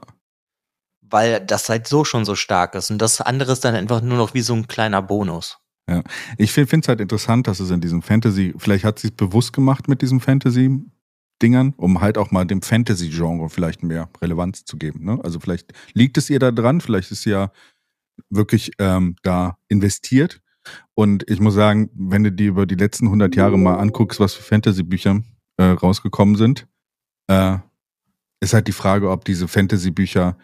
[1.02, 2.92] Weil das halt so schon so stark ist.
[2.92, 5.60] Und das andere ist dann einfach nur noch wie so ein kleiner Bonus.
[5.90, 6.04] Ja.
[6.38, 9.54] Ich finde es halt interessant, dass es in diesem Fantasy, vielleicht hat sie es bewusst
[9.54, 15.06] gemacht mit diesem Fantasy-Dingern, um halt auch mal dem Fantasy-Genre vielleicht mehr Relevanz zu geben.
[15.06, 15.20] Ne?
[15.24, 17.52] Also vielleicht liegt es ihr da dran, vielleicht ist sie ja
[18.30, 20.42] wirklich ähm, da investiert
[20.94, 24.34] und ich muss sagen, wenn du dir über die letzten 100 Jahre mal anguckst, was
[24.34, 25.22] für Fantasy-Bücher
[25.58, 26.68] äh, rausgekommen sind,
[27.28, 27.58] äh,
[28.40, 30.38] ist halt die Frage, ob diese Fantasy-Bücher,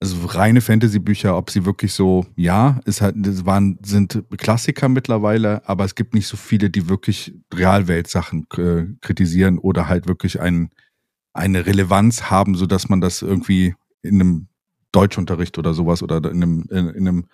[0.00, 5.66] also reine Fantasy-Bücher, ob sie wirklich so, ja, ist halt, das waren, sind Klassiker mittlerweile,
[5.68, 10.70] aber es gibt nicht so viele, die wirklich Realwelt-Sachen äh, kritisieren oder halt wirklich ein,
[11.32, 14.48] eine Relevanz haben, sodass man das irgendwie in einem
[14.92, 17.26] Deutschunterricht oder sowas oder in einem, in, in einem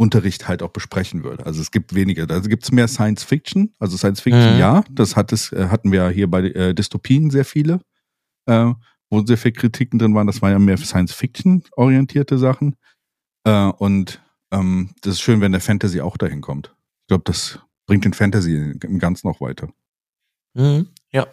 [0.00, 1.44] Unterricht halt auch besprechen würde.
[1.44, 2.28] Also es gibt weniger.
[2.30, 3.74] Also gibt es mehr Science Fiction.
[3.78, 4.58] Also Science Fiction, mhm.
[4.58, 7.82] ja, das hat es, äh, hatten wir hier bei äh, Dystopien sehr viele,
[8.46, 8.72] äh,
[9.10, 10.26] wo sehr viele Kritiken drin waren.
[10.26, 12.76] Das waren ja mehr Science Fiction orientierte Sachen.
[13.44, 16.74] Äh, und ähm, das ist schön, wenn der Fantasy auch dahin kommt.
[17.02, 19.68] Ich glaube, das bringt den Fantasy im Ganzen noch weiter.
[20.54, 20.88] Mhm.
[21.12, 21.26] Ja.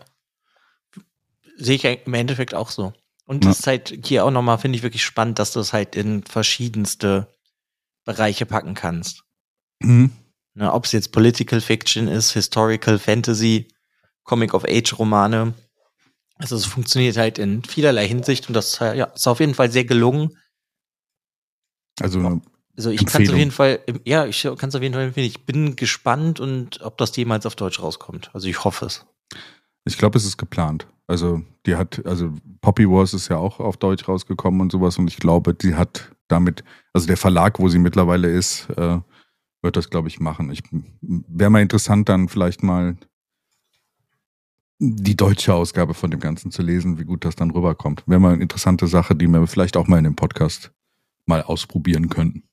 [1.56, 2.92] Sehe ich im Endeffekt auch so.
[3.24, 5.96] Und das ist halt hier auch nochmal, finde ich wirklich spannend, dass du es halt
[5.96, 7.28] in verschiedenste
[8.08, 9.24] Bereiche packen kannst.
[9.84, 10.12] Mhm.
[10.56, 13.68] Ne, Ob es jetzt Political Fiction ist, Historical Fantasy,
[14.24, 15.54] Comic of Age Romane.
[16.36, 19.86] Also es funktioniert halt in vielerlei Hinsicht und das ja, ist auf jeden Fall sehr
[19.86, 20.38] gelungen.
[22.00, 22.42] Also,
[22.76, 25.28] also ich kann es auf jeden Fall, ja, ich kann es auf jeden Fall empfehlen.
[25.28, 28.32] Ich bin gespannt und ob das jemals auf Deutsch rauskommt.
[28.34, 29.06] Also ich hoffe es.
[29.86, 30.88] Ich glaube, es ist geplant.
[31.08, 35.08] Also die hat, also Poppy Wars ist ja auch auf Deutsch rausgekommen und sowas und
[35.08, 36.64] ich glaube, die hat damit,
[36.94, 39.00] also der Verlag, wo sie mittlerweile ist, äh,
[39.62, 40.52] wird das, glaube ich, machen.
[40.52, 40.62] Ich
[41.02, 42.98] wäre mal interessant, dann vielleicht mal
[44.80, 48.04] die deutsche Ausgabe von dem Ganzen zu lesen, wie gut das dann rüberkommt.
[48.06, 50.72] Wäre mal eine interessante Sache, die wir vielleicht auch mal in dem Podcast
[51.26, 52.44] mal ausprobieren könnten.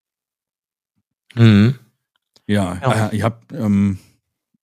[1.35, 1.79] Mhm.
[2.47, 3.09] Ja, ja.
[3.09, 3.99] Äh, ich habe, ähm,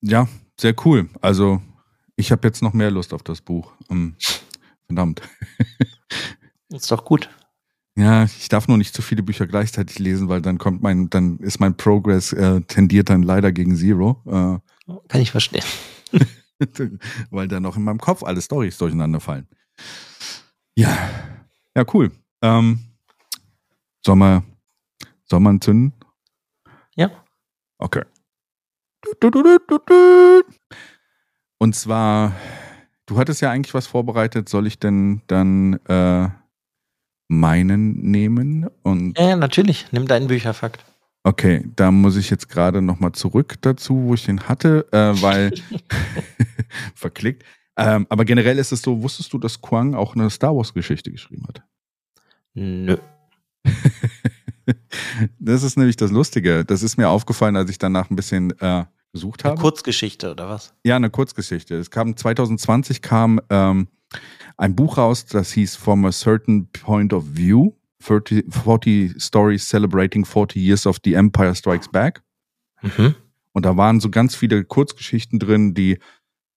[0.02, 0.28] ja,
[0.60, 1.10] sehr cool.
[1.22, 1.62] Also
[2.16, 3.74] ich habe jetzt noch mehr Lust auf das Buch.
[3.90, 4.16] Ähm,
[4.86, 5.22] verdammt.
[6.70, 7.30] Ist doch gut.
[7.98, 11.40] Ja, ich darf nur nicht zu viele Bücher gleichzeitig lesen, weil dann kommt mein, dann
[11.40, 14.22] ist mein Progress äh, tendiert dann leider gegen Zero.
[14.26, 15.66] Äh, Kann ich verstehen.
[17.30, 19.48] weil dann noch in meinem Kopf alle Storys durcheinander fallen.
[20.76, 20.98] Ja,
[21.76, 22.12] ja, cool.
[22.42, 22.80] Ähm,
[24.06, 24.44] soll man,
[25.26, 25.94] soll man zünden?
[26.96, 27.12] Ja.
[27.78, 28.04] Okay.
[31.58, 32.36] Und zwar,
[33.06, 34.48] du hattest ja eigentlich was vorbereitet.
[34.50, 36.30] Soll ich denn dann äh,
[37.32, 39.18] meinen nehmen und.
[39.18, 39.88] Ja, natürlich.
[39.92, 40.84] Nimm deinen Bücherfakt.
[41.24, 45.54] Okay, da muss ich jetzt gerade nochmal zurück dazu, wo ich den hatte, äh, weil
[46.96, 47.44] verklickt.
[47.78, 51.46] Ähm, aber generell ist es so, wusstest du, dass Quang auch eine Star Wars-Geschichte geschrieben
[51.48, 51.64] hat?
[52.54, 52.98] Nö.
[55.40, 56.66] das ist nämlich das Lustige.
[56.66, 59.54] Das ist mir aufgefallen, als ich danach ein bisschen äh, gesucht habe.
[59.54, 60.74] Eine Kurzgeschichte oder was?
[60.84, 61.76] Ja, eine Kurzgeschichte.
[61.76, 63.88] Es kam 2020 kam ähm,
[64.62, 70.24] ein Buch raus, das hieß From a Certain Point of View, 40, 40 Stories Celebrating
[70.24, 72.22] 40 Years of the Empire Strikes Back.
[72.84, 73.16] Mhm.
[73.54, 75.98] Und da waren so ganz viele Kurzgeschichten drin, die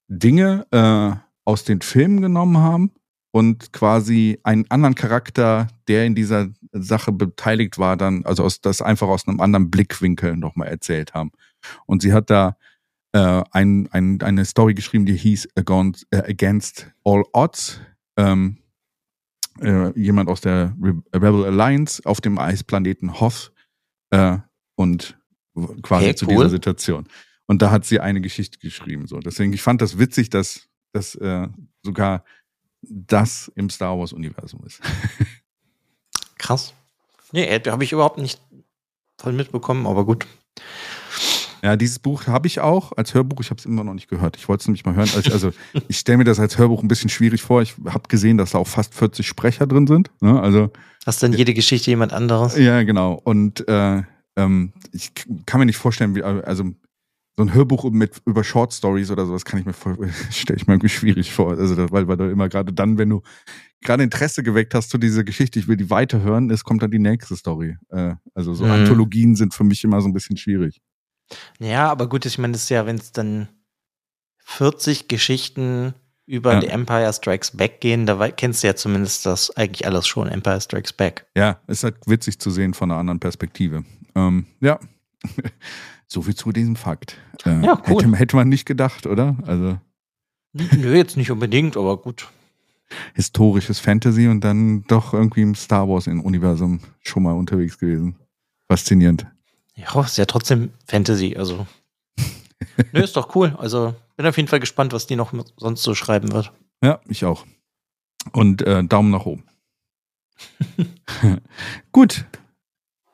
[0.09, 2.93] Dinge äh, aus den Filmen genommen haben
[3.33, 8.83] und quasi einen anderen Charakter, der in dieser Sache beteiligt war, dann, also aus, das
[8.83, 11.33] einfach aus einem anderen Blickwinkel nochmal erzählt haben.
[11.87, 12.59] Und sie hat da
[13.13, 15.63] äh, ein, ein, eine Story geschrieben, die hieß äh,
[16.11, 17.81] Against All Odds.
[18.17, 18.59] Ähm,
[19.61, 23.53] äh, jemand aus der Re Rebel Alliance auf dem Eisplaneten Hoth
[24.11, 24.39] äh,
[24.75, 25.19] und
[25.83, 27.07] quasi hey, zu dieser Situation.
[27.47, 29.07] Und da hat sie eine Geschichte geschrieben.
[29.07, 29.21] So.
[29.21, 31.49] Deswegen, ich fand das witzig, dass, dass äh,
[31.83, 32.25] sogar
[32.83, 34.81] das im Star Wars-Universum ist.
[36.39, 36.75] Krass.
[37.33, 38.41] Nee, habe ich überhaupt nicht
[39.19, 40.27] voll mitbekommen, aber gut.
[41.65, 43.41] Ja, dieses Buch habe ich auch als Hörbuch.
[43.41, 44.37] Ich habe es immer noch nicht gehört.
[44.37, 45.09] Ich wollte es nämlich mal hören.
[45.17, 45.51] Also, also
[45.89, 47.63] ich stelle mir das als Hörbuch ein bisschen schwierig vor.
[47.63, 50.11] Ich habe gesehen, dass da auch fast 40 Sprecher drin sind.
[50.21, 50.39] Ne?
[50.39, 50.71] Also
[51.07, 52.59] Hast dann jede Geschichte jemand anderes?
[52.59, 53.15] ja, genau.
[53.15, 54.03] Und äh,
[54.37, 55.13] ähm, ich
[55.47, 56.65] kann mir nicht vorstellen, wie also
[57.37, 59.75] so ein Hörbuch mit über Short Stories oder sowas kann ich mir
[60.31, 61.59] stelle ich mir irgendwie schwierig vor.
[61.59, 63.23] Also weil, weil du immer gerade dann, wenn du
[63.83, 66.99] gerade Interesse geweckt hast zu dieser Geschichte, ich will die weiterhören, es kommt dann die
[66.99, 67.77] nächste Story.
[67.89, 68.71] Äh, also so Mhm.
[68.71, 70.81] Anthologien sind für mich immer so ein bisschen schwierig.
[71.59, 73.49] Ja, aber gut, ich meine, das ist ja, wenn es dann
[74.45, 75.95] 40 Geschichten
[76.27, 76.61] über Ja.
[76.61, 80.61] The Empire Strikes Back gehen, da kennst du ja zumindest das eigentlich alles schon, Empire
[80.61, 81.27] Strikes Back.
[81.37, 83.85] Ja, ist halt witzig zu sehen von einer anderen Perspektive.
[84.15, 84.79] Ähm, ja.
[86.07, 87.17] So viel zu diesem Fakt.
[87.47, 88.03] Äh, Ja, cool.
[88.03, 89.37] hätte, hätte man nicht gedacht, oder?
[89.47, 89.79] Also
[90.53, 92.29] Nö, jetzt nicht unbedingt, aber gut.
[93.15, 98.17] historisches Fantasy und dann doch irgendwie im Star Wars-Universum schon mal unterwegs gewesen.
[98.69, 99.27] Faszinierend.
[99.75, 101.67] Ja, ist ja trotzdem Fantasy, also.
[102.93, 103.57] Nö, ist doch cool.
[103.59, 106.53] Also, bin auf jeden Fall gespannt, was die noch sonst so schreiben wird.
[106.83, 107.45] Ja, ich auch.
[108.33, 109.45] Und äh, Daumen nach oben.
[111.93, 112.25] Gut.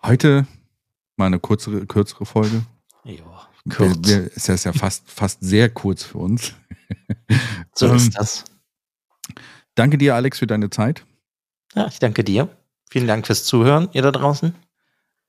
[0.03, 0.47] Heute
[1.17, 2.65] mal eine kürzere, kürzere Folge.
[3.05, 3.13] Ja,
[3.65, 4.09] Wir, kurz.
[4.09, 6.55] wir, ist das ja fast, fast sehr kurz für uns.
[7.75, 8.45] so ähm, ist das.
[9.75, 11.05] Danke dir, Alex, für deine Zeit.
[11.75, 12.49] Ja, ich danke dir.
[12.91, 14.55] Vielen Dank fürs Zuhören, ihr da draußen.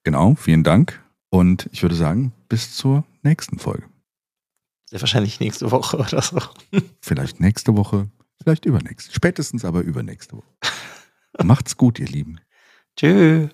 [0.02, 1.00] Genau, vielen Dank.
[1.32, 3.84] Und ich würde sagen, bis zur nächsten Folge.
[4.90, 6.38] Sehr wahrscheinlich nächste Woche oder so.
[7.00, 9.14] Vielleicht nächste Woche, vielleicht übernächste.
[9.14, 10.52] Spätestens aber übernächste Woche.
[11.42, 12.38] Macht's gut, ihr Lieben.
[12.96, 13.48] Tschüss.